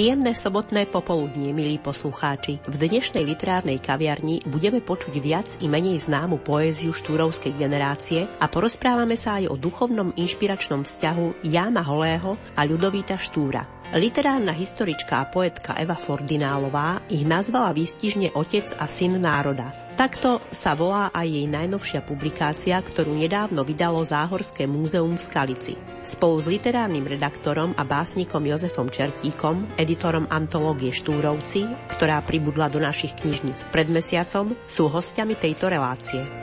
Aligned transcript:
Príjemné 0.00 0.32
sobotné 0.32 0.88
popoludnie, 0.88 1.52
milí 1.52 1.76
poslucháči. 1.76 2.56
V 2.64 2.72
dnešnej 2.72 3.20
literárnej 3.20 3.84
kaviarni 3.84 4.40
budeme 4.48 4.80
počuť 4.80 5.12
viac 5.20 5.60
i 5.60 5.68
menej 5.68 6.00
známu 6.00 6.40
poéziu 6.40 6.96
štúrovskej 6.96 7.52
generácie 7.52 8.24
a 8.40 8.48
porozprávame 8.48 9.20
sa 9.20 9.36
aj 9.36 9.52
o 9.52 9.60
duchovnom 9.60 10.16
inšpiračnom 10.16 10.88
vzťahu 10.88 11.44
Jána 11.52 11.84
Holého 11.84 12.40
a 12.56 12.64
Ľudovíta 12.64 13.20
Štúra. 13.20 13.68
Literárna 13.92 14.56
historička 14.56 15.20
a 15.20 15.28
poetka 15.28 15.76
Eva 15.76 16.00
Fordinálová 16.00 17.04
ich 17.12 17.28
nazvala 17.28 17.76
výstižne 17.76 18.32
Otec 18.32 18.72
a 18.80 18.88
syn 18.88 19.20
národa. 19.20 19.68
Takto 20.00 20.40
sa 20.48 20.72
volá 20.72 21.12
aj 21.12 21.28
jej 21.28 21.44
najnovšia 21.44 22.00
publikácia, 22.08 22.80
ktorú 22.80 23.20
nedávno 23.20 23.68
vydalo 23.68 24.00
Záhorské 24.00 24.64
múzeum 24.64 25.12
v 25.12 25.24
Skalici. 25.28 25.89
Spolu 26.00 26.40
s 26.40 26.48
literárnym 26.48 27.04
redaktorom 27.04 27.76
a 27.76 27.84
básnikom 27.84 28.42
Jozefom 28.42 28.88
Čertíkom, 28.88 29.76
editorom 29.76 30.24
antológie 30.32 30.96
Štúrovci, 30.96 31.68
ktorá 31.92 32.24
pribudla 32.24 32.72
do 32.72 32.80
našich 32.80 33.12
knižnic 33.20 33.68
pred 33.68 33.86
mesiacom, 33.92 34.56
sú 34.64 34.88
hostiami 34.88 35.36
tejto 35.36 35.68
relácie. 35.68 36.40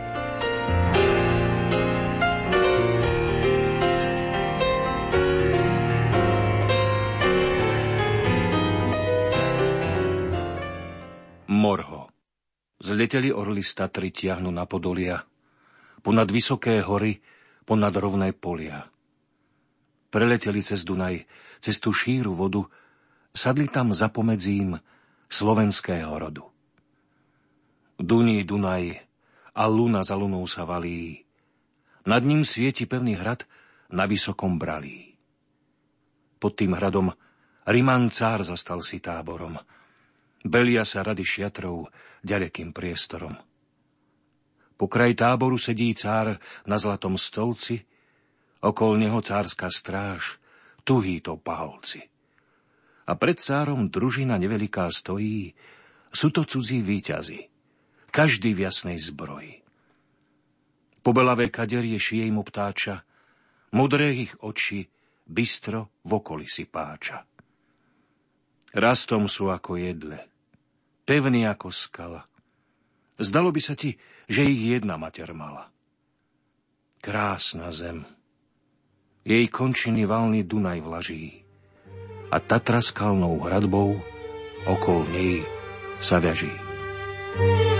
Zleteli 12.87 13.35
orly 13.35 13.67
z 13.67 13.83
Tatry 13.83 14.15
tiahnu 14.15 14.47
na 14.47 14.63
Podolia, 14.63 15.19
ponad 15.99 16.31
vysoké 16.31 16.79
hory, 16.79 17.19
ponad 17.67 17.91
rovné 17.99 18.31
polia. 18.31 18.96
Preleteli 20.07 20.63
cez 20.63 20.87
Dunaj, 20.87 21.27
cez 21.59 21.77
tú 21.79 21.91
šíru 21.91 22.31
vodu, 22.31 22.63
sadli 23.35 23.67
tam 23.67 23.91
za 23.91 24.07
pomedzím 24.07 24.79
slovenského 25.27 26.13
rodu. 26.15 26.47
Duní 27.99 28.43
Dunaj 28.47 29.03
a 29.57 29.63
luna 29.67 30.05
za 30.05 30.15
lunou 30.15 30.47
sa 30.47 30.63
valí, 30.63 31.25
nad 32.07 32.23
ním 32.23 32.45
svieti 32.47 32.87
pevný 32.87 33.19
hrad 33.19 33.43
na 33.91 34.07
vysokom 34.07 34.55
bralí. 34.55 35.17
Pod 36.37 36.55
tým 36.55 36.77
hradom 36.77 37.11
Riman 37.67 38.07
cár 38.13 38.47
zastal 38.47 38.79
si 38.79 39.03
táborom– 39.03 39.59
Belia 40.47 40.85
sa 40.87 41.03
rady 41.03 41.25
šiatrov 41.25 41.89
ďalekým 42.23 42.71
priestorom. 42.71 43.33
Po 44.77 44.85
kraj 44.85 45.17
táboru 45.17 45.57
sedí 45.57 45.91
cár 45.97 46.37
na 46.69 46.77
zlatom 46.77 47.17
stolci, 47.17 47.81
okol 48.61 48.97
neho 48.97 49.19
cárska 49.21 49.69
stráž, 49.69 50.41
tuhý 50.87 51.21
to 51.21 51.37
paholci. 51.37 52.05
A 53.07 53.15
pred 53.15 53.39
cárom 53.39 53.87
družina 53.87 54.35
neveliká 54.35 54.91
stojí, 54.91 55.55
sú 56.11 56.31
to 56.31 56.43
cudzí 56.43 56.83
výťazi, 56.83 57.47
každý 58.11 58.55
v 58.55 58.67
jasnej 58.67 58.99
zbroji. 58.99 59.63
Pobelavé 61.03 61.47
kaderie 61.47 61.95
šije 61.95 62.27
im 62.27 62.41
obtáča, 62.41 63.07
modré 63.71 64.11
ich 64.11 64.35
oči 64.43 64.91
bystro 65.23 65.91
v 66.03 66.11
okolí 66.19 66.47
si 66.47 66.67
páča. 66.67 67.23
Rastom 68.75 69.31
sú 69.31 69.47
ako 69.47 69.79
jedle, 69.79 70.27
pevný 71.07 71.47
ako 71.47 71.71
skala. 71.71 72.27
Zdalo 73.15 73.55
by 73.55 73.61
sa 73.63 73.73
ti, 73.73 73.95
že 74.27 74.43
ich 74.43 74.59
jedna 74.77 74.99
mater 74.99 75.31
mala. 75.31 75.71
Krásna 76.99 77.71
zem. 77.71 78.16
Jej 79.27 79.51
končiny 79.51 80.07
valný 80.07 80.47
Dunaj 80.47 80.79
vlaží 80.87 81.43
a 82.31 82.39
Tatra 82.39 82.79
skalnou 82.79 83.35
hradbou 83.43 83.99
okolo 84.63 85.03
nej 85.11 85.43
sa 85.99 86.23
viaží. 86.23 86.51
thank 87.37 87.71
you 87.71 87.76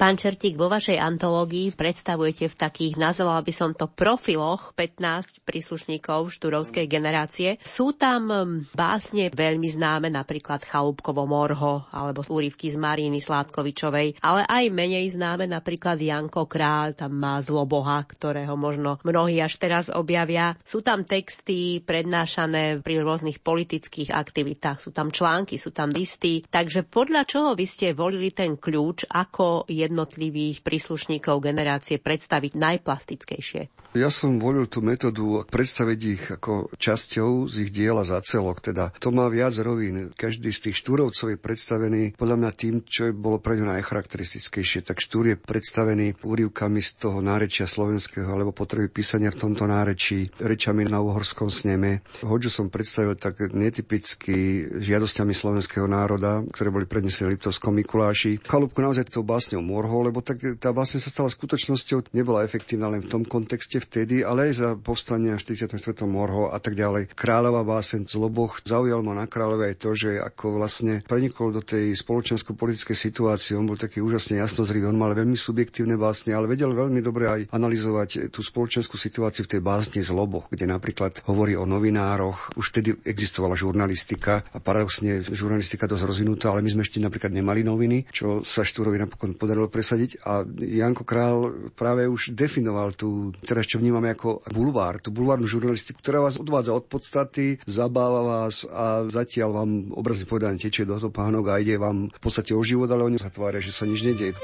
Pán 0.00 0.16
Čertík, 0.16 0.56
vo 0.56 0.72
vašej 0.72 0.96
antológii 0.96 1.76
predstavujete 1.76 2.48
v 2.48 2.56
takých, 2.56 2.96
nazvala 2.96 3.44
by 3.44 3.52
som 3.52 3.76
to 3.76 3.84
profiloch 3.84 4.72
15 4.72 5.44
príslušníkov 5.44 6.32
štúrovskej 6.32 6.88
generácie. 6.88 7.60
Sú 7.60 7.92
tam 7.92 8.32
básne 8.72 9.28
veľmi 9.28 9.68
známe, 9.68 10.08
napríklad 10.08 10.64
Chalúbkovo 10.64 11.28
Morho 11.28 11.84
alebo 11.92 12.24
úryvky 12.24 12.72
z 12.72 12.80
Maríny 12.80 13.20
Sládkovičovej, 13.20 14.24
ale 14.24 14.48
aj 14.48 14.72
menej 14.72 15.20
známe, 15.20 15.44
napríklad 15.44 16.00
Janko 16.00 16.48
Kráľ, 16.48 16.96
tam 16.96 17.20
má 17.20 17.36
Zloboha, 17.44 18.00
ktorého 18.00 18.56
možno 18.56 18.96
mnohí 19.04 19.36
až 19.44 19.60
teraz 19.60 19.92
objavia. 19.92 20.56
Sú 20.64 20.80
tam 20.80 21.04
texty 21.04 21.84
prednášané 21.84 22.80
pri 22.80 23.04
rôznych 23.04 23.44
politických 23.44 24.16
aktivitách, 24.16 24.80
sú 24.80 24.96
tam 24.96 25.12
články, 25.12 25.60
sú 25.60 25.76
tam 25.76 25.92
listy. 25.92 26.40
Takže 26.48 26.88
podľa 26.88 27.28
čoho 27.28 27.52
vy 27.52 27.68
ste 27.68 27.92
volili 27.92 28.32
ten 28.32 28.56
kľúč, 28.56 29.04
ako 29.12 29.68
jedno 29.68 29.89
jednotlivých 29.90 30.62
príslušníkov 30.62 31.42
generácie 31.42 31.98
predstaviť 31.98 32.54
najplastickejšie? 32.54 33.90
Ja 33.90 34.06
som 34.06 34.38
volil 34.38 34.70
tú 34.70 34.86
metódu 34.86 35.42
predstaviť 35.50 35.98
ich 36.06 36.22
ako 36.30 36.70
časťou 36.78 37.50
z 37.50 37.66
ich 37.66 37.70
diela 37.74 38.06
za 38.06 38.22
celok. 38.22 38.62
Teda 38.62 38.94
to 39.02 39.10
má 39.10 39.26
viac 39.26 39.50
rovín. 39.58 40.14
Každý 40.14 40.54
z 40.54 40.70
tých 40.70 40.78
štúrovcov 40.78 41.34
je 41.34 41.38
predstavený 41.42 42.02
podľa 42.14 42.36
mňa 42.38 42.50
tým, 42.54 42.74
čo 42.86 43.10
je 43.10 43.12
bolo 43.18 43.42
pre 43.42 43.58
ňu 43.58 43.66
najcharakteristickejšie. 43.66 44.86
Tak 44.86 45.02
štúr 45.02 45.34
je 45.34 45.36
predstavený 45.42 46.22
úrivkami 46.22 46.78
z 46.78 47.02
toho 47.02 47.18
nárečia 47.18 47.66
slovenského 47.66 48.30
alebo 48.30 48.54
potreby 48.54 48.94
písania 48.94 49.34
v 49.34 49.42
tomto 49.42 49.66
nárečí, 49.66 50.30
rečami 50.38 50.86
na 50.86 51.02
uhorskom 51.02 51.50
sneme. 51.50 52.06
Hoďu 52.22 52.46
som 52.46 52.70
predstavil 52.70 53.18
tak 53.18 53.42
netypicky 53.50 54.70
žiadosťami 54.70 55.34
slovenského 55.34 55.90
národa, 55.90 56.46
ktoré 56.54 56.70
boli 56.70 56.86
prednesené 56.86 57.34
Liptovskom 57.34 57.74
Mikuláši. 57.74 58.38
Chalúbku 58.46 58.78
naozaj 58.78 59.10
to 59.10 59.26
básňou 59.26 59.66
Morho, 59.80 60.12
lebo 60.12 60.20
tak 60.20 60.60
tá 60.60 60.76
básne 60.76 61.00
sa 61.00 61.08
stala 61.08 61.32
skutočnosťou, 61.32 62.12
nebola 62.12 62.44
efektívna 62.44 62.92
len 62.92 63.00
v 63.00 63.16
tom 63.16 63.24
kontexte, 63.24 63.80
vtedy, 63.80 64.20
ale 64.20 64.52
aj 64.52 64.52
za 64.52 64.68
povstania 64.76 65.40
44. 65.40 65.72
Morho 66.04 66.52
a 66.52 66.60
tak 66.60 66.76
ďalej. 66.76 67.16
Kráľová 67.16 67.64
básen 67.64 68.04
Zloboch 68.04 68.60
zaujal 68.60 69.00
ma 69.00 69.16
na 69.16 69.24
kráľove 69.24 69.72
aj 69.72 69.76
to, 69.80 69.96
že 69.96 70.20
ako 70.20 70.60
vlastne 70.60 71.00
prenikol 71.08 71.48
do 71.48 71.64
tej 71.64 71.96
spoločensko-politickej 71.96 72.92
situácie, 72.92 73.56
on 73.56 73.64
bol 73.64 73.80
taký 73.80 74.04
úžasne 74.04 74.36
jasnozrivý, 74.44 74.84
on 74.84 75.00
mal 75.00 75.16
veľmi 75.16 75.40
subjektívne 75.40 75.96
básne, 75.96 76.36
ale 76.36 76.44
vedel 76.44 76.76
veľmi 76.76 77.00
dobre 77.00 77.24
aj 77.32 77.40
analyzovať 77.48 78.28
tú 78.28 78.44
spoločenskú 78.44 79.00
situáciu 79.00 79.48
v 79.48 79.56
tej 79.56 79.60
básni 79.64 80.04
Zloboch, 80.04 80.52
kde 80.52 80.68
napríklad 80.68 81.24
hovorí 81.24 81.56
o 81.56 81.64
novinároch, 81.64 82.52
už 82.60 82.76
vtedy 82.76 83.00
existovala 83.08 83.56
žurnalistika 83.56 84.44
a 84.52 84.60
paradoxne 84.60 85.24
žurnalistika 85.24 85.88
dosť 85.88 86.04
rozvinutá, 86.04 86.52
ale 86.52 86.60
my 86.60 86.68
sme 86.68 86.84
ešte 86.84 87.00
napríklad 87.00 87.32
nemali 87.32 87.64
noviny, 87.64 88.12
čo 88.12 88.44
sa 88.44 88.60
Štúrovi 88.60 89.00
napokon 89.00 89.40
podarilo 89.40 89.69
presadiť 89.70 90.20
a 90.26 90.44
Janko 90.60 91.06
Král 91.06 91.70
práve 91.72 92.10
už 92.10 92.34
definoval 92.34 92.92
tú, 92.98 93.30
teraz 93.46 93.70
čo 93.70 93.78
vnímame 93.78 94.12
ako 94.12 94.42
bulvár, 94.50 94.98
tú 94.98 95.14
bulvárnu 95.14 95.46
žurnalistiku, 95.46 96.02
ktorá 96.02 96.20
vás 96.20 96.36
odvádza 96.36 96.74
od 96.74 96.90
podstaty, 96.90 97.62
zabáva 97.64 98.20
vás 98.26 98.66
a 98.66 99.06
zatiaľ 99.06 99.62
vám 99.62 99.70
obrazne 99.94 100.26
povedané 100.26 100.58
tečie 100.58 100.82
do 100.82 100.98
toho 100.98 101.14
pánok 101.14 101.54
a 101.54 101.62
ide 101.62 101.78
vám 101.78 102.10
v 102.10 102.20
podstate 102.20 102.52
o 102.52 102.60
život, 102.60 102.90
ale 102.90 103.06
oni 103.06 103.18
sa 103.22 103.30
tvária, 103.30 103.62
že 103.62 103.70
sa 103.70 103.86
nič 103.86 104.02
nedieje. 104.02 104.34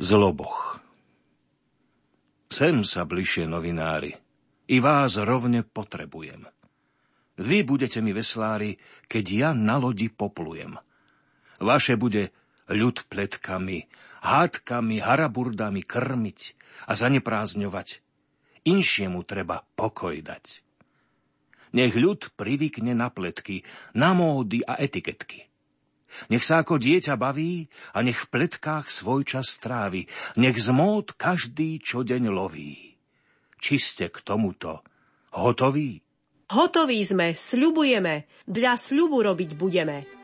Zloboch. 0.00 0.80
Sem 2.48 2.88
sa 2.88 3.04
bližšie 3.04 3.44
novinári. 3.44 4.16
I 4.72 4.80
vás 4.80 5.20
rovne 5.20 5.60
potrebujem. 5.60 6.48
Vy 7.36 7.68
budete 7.68 8.00
mi 8.00 8.16
veslári, 8.16 8.80
keď 9.12 9.24
ja 9.28 9.50
na 9.52 9.76
lodi 9.76 10.08
poplujem. 10.08 10.80
Vaše 11.60 12.00
bude 12.00 12.32
ľud 12.72 13.12
pletkami, 13.12 13.92
hádkami, 14.24 15.04
haraburdami 15.04 15.84
krmiť 15.84 16.40
a 16.88 16.96
zaneprázdňovať. 16.96 18.00
Inšiemu 18.72 19.20
treba 19.28 19.60
pokoj 19.76 20.16
dať. 20.16 20.64
Nech 21.76 21.92
ľud 21.92 22.32
privykne 22.40 22.96
na 22.96 23.12
pletky, 23.12 23.68
na 23.92 24.16
módy 24.16 24.64
a 24.64 24.80
etiketky. 24.80 25.49
Nech 26.28 26.44
sa 26.44 26.62
ako 26.62 26.76
dieťa 26.76 27.14
baví 27.16 27.66
a 27.94 28.02
nech 28.04 28.26
v 28.26 28.30
pletkách 28.30 28.90
svoj 28.90 29.24
čas 29.24 29.50
strávi. 29.56 30.06
Nech 30.36 30.58
z 30.58 30.68
každý 31.16 31.80
čo 31.80 32.02
deň 32.02 32.30
loví. 32.30 32.98
Či 33.60 33.74
ste 33.76 34.06
k 34.08 34.20
tomuto 34.24 34.84
hotoví? 35.34 36.02
Hotoví 36.50 37.00
sme, 37.06 37.30
sľubujeme, 37.30 38.26
dla 38.42 38.74
sľubu 38.74 39.22
robiť 39.22 39.54
budeme. 39.54 40.19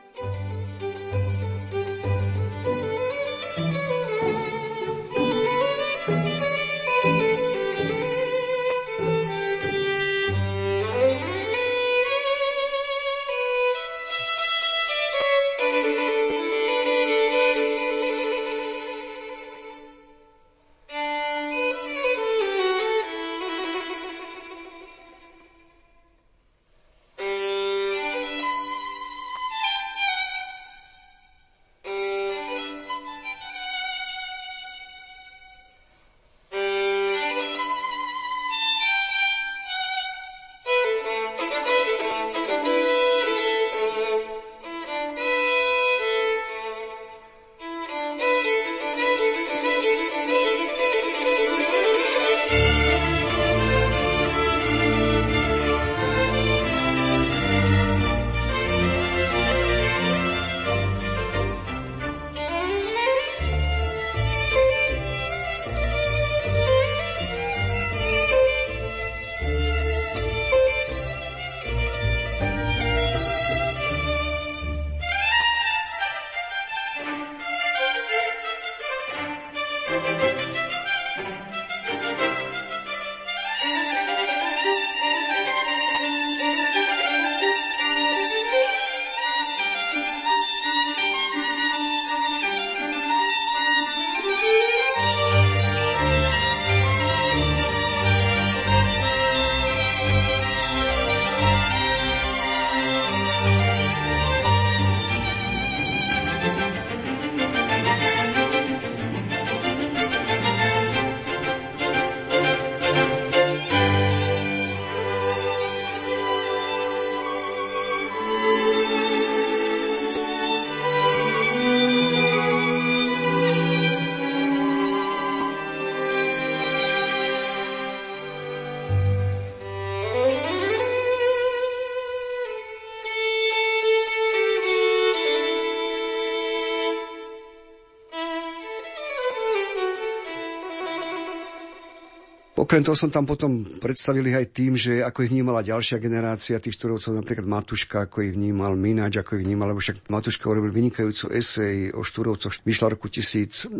Okrem 142.67 142.83
toho 142.83 142.99
som 142.99 143.07
tam 143.07 143.23
potom 143.23 143.63
predstavili 143.63 144.35
aj 144.35 144.51
tým, 144.51 144.75
že 144.75 144.99
ako 144.99 145.23
ich 145.23 145.31
vnímala 145.31 145.63
ďalšia 145.63 146.03
generácia 146.03 146.59
tých 146.59 146.75
štúrovcov, 146.75 147.15
napríklad 147.15 147.47
Matuška, 147.47 148.11
ako 148.11 148.27
ich 148.27 148.35
vnímal 148.35 148.75
Mináč, 148.75 149.23
ako 149.23 149.39
ich 149.39 149.47
vnímal, 149.47 149.71
lebo 149.71 149.79
však 149.79 150.11
Matuška 150.11 150.51
urobil 150.51 150.75
vynikajúcu 150.75 151.31
esej 151.31 151.95
o 151.95 152.03
štúrovcoch, 152.03 152.59
vyšla 152.67 152.91
roku 152.91 153.07
1948, 153.07 153.71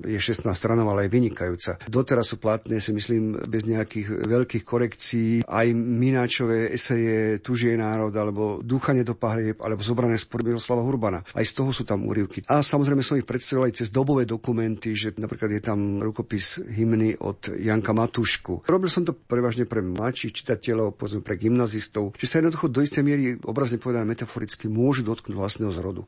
je 0.00 0.16
16 0.16 0.48
stranov, 0.56 0.88
ale 0.96 1.04
je 1.04 1.10
vynikajúca. 1.12 1.76
Doteraz 1.84 2.32
sú 2.32 2.40
platné, 2.40 2.80
si 2.80 2.96
myslím, 2.96 3.36
bez 3.44 3.68
nejakých 3.68 4.24
veľkých 4.24 4.64
korekcií. 4.64 5.44
Aj 5.44 5.68
Mináčové 5.76 6.72
eseje 6.72 7.44
Tužie 7.44 7.76
národ, 7.76 8.16
alebo 8.16 8.64
Dúchanie 8.64 9.04
do 9.04 9.12
pahrieb, 9.12 9.60
alebo 9.60 9.84
Zobrané 9.84 10.16
spod 10.16 10.40
Miroslava 10.40 10.80
Hurbana. 10.80 11.20
Aj 11.36 11.44
z 11.44 11.52
toho 11.52 11.68
sú 11.68 11.84
tam 11.84 12.08
úryvky. 12.08 12.48
A 12.48 12.64
samozrejme 12.64 13.04
som 13.04 13.20
ich 13.20 13.28
predstavil 13.28 13.68
aj 13.68 13.84
cez 13.84 13.92
dobové 13.92 14.24
dokumenty, 14.24 14.96
že 14.96 15.12
napríklad 15.20 15.52
je 15.52 15.60
tam 15.60 16.00
rukopis 16.00 16.64
hymny 16.64 17.25
od 17.26 17.40
Janka 17.58 17.90
Matušku. 17.90 18.62
Robil 18.70 18.86
som 18.86 19.02
to 19.02 19.10
prevažne 19.10 19.66
pre 19.66 19.82
mladších 19.82 20.42
čitateľov, 20.42 20.94
povedzme 20.94 21.26
pre 21.26 21.34
gymnazistov, 21.34 22.14
že 22.14 22.30
sa 22.30 22.38
jednoducho 22.38 22.70
do 22.70 22.80
istej 22.84 23.02
miery, 23.02 23.34
obrazne 23.42 23.82
povedané 23.82 24.06
metaforicky, 24.06 24.70
môžu 24.70 25.02
dotknúť 25.02 25.34
vlastného 25.34 25.72
zrodu. 25.74 26.06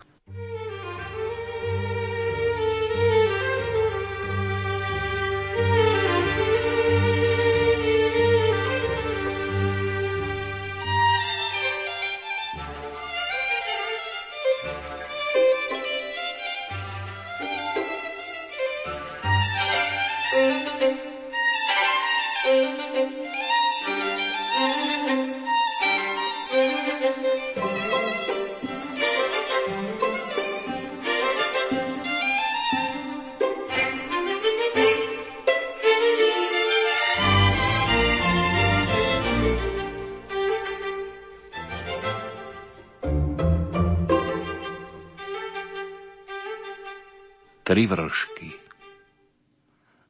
Tri 47.68 47.84
vršky. 47.84 48.48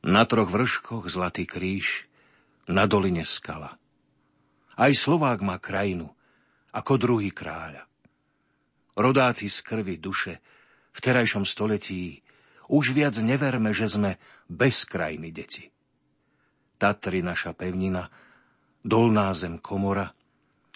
Na 0.06 0.22
troch 0.30 0.46
vrškoch 0.46 1.10
zlatý 1.10 1.42
kríž, 1.42 2.06
na 2.70 2.86
doline 2.86 3.26
skala. 3.26 3.74
Aj 4.78 4.94
Slovák 4.94 5.42
má 5.42 5.58
krajinu, 5.58 6.14
ako 6.70 6.92
druhý 7.02 7.34
kráľa. 7.34 7.82
Rodáci 8.94 9.50
z 9.50 9.58
krvi 9.66 9.98
duše, 9.98 10.38
v 10.94 10.98
terajšom 11.02 11.42
století, 11.42 12.22
už 12.70 12.94
viac 12.94 13.18
neverme, 13.18 13.74
že 13.74 13.90
sme 13.90 14.22
bez 14.46 14.86
krajiny 14.86 15.34
deti. 15.34 15.66
Tatry 16.78 17.26
naša 17.26 17.58
pevnina, 17.58 18.06
dolná 18.86 19.34
zem 19.34 19.58
komora, 19.58 20.14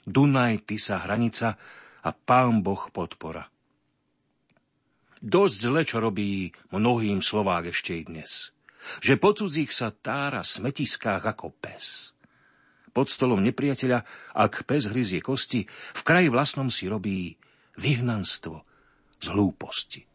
Dunaj, 0.02 0.66
Tisa 0.66 0.98
hranica 0.98 1.54
a 2.02 2.10
pán 2.10 2.58
Boh 2.66 2.90
podpora. 2.90 3.51
Dosť 5.22 5.54
zle, 5.54 5.82
čo 5.86 6.02
robí 6.02 6.50
mnohým 6.74 7.22
Slovák 7.22 7.70
ešte 7.70 7.94
i 7.94 8.02
dnes. 8.02 8.50
Že 8.98 9.14
po 9.22 9.30
cudzích 9.30 9.70
sa 9.70 9.94
tára 9.94 10.42
smetiskách 10.42 11.22
ako 11.22 11.54
pes. 11.54 12.10
pod 12.92 13.08
stolom 13.08 13.40
nepriateľa, 13.40 14.04
ak 14.36 14.68
pes 14.68 14.90
hryzie 14.90 15.24
kosti, 15.24 15.64
v 15.70 16.02
kraji 16.04 16.28
vlastnom 16.28 16.68
si 16.68 16.90
robí 16.90 17.38
vyhnanstvo 17.80 18.66
z 19.16 19.26
hlúposti. 19.32 20.11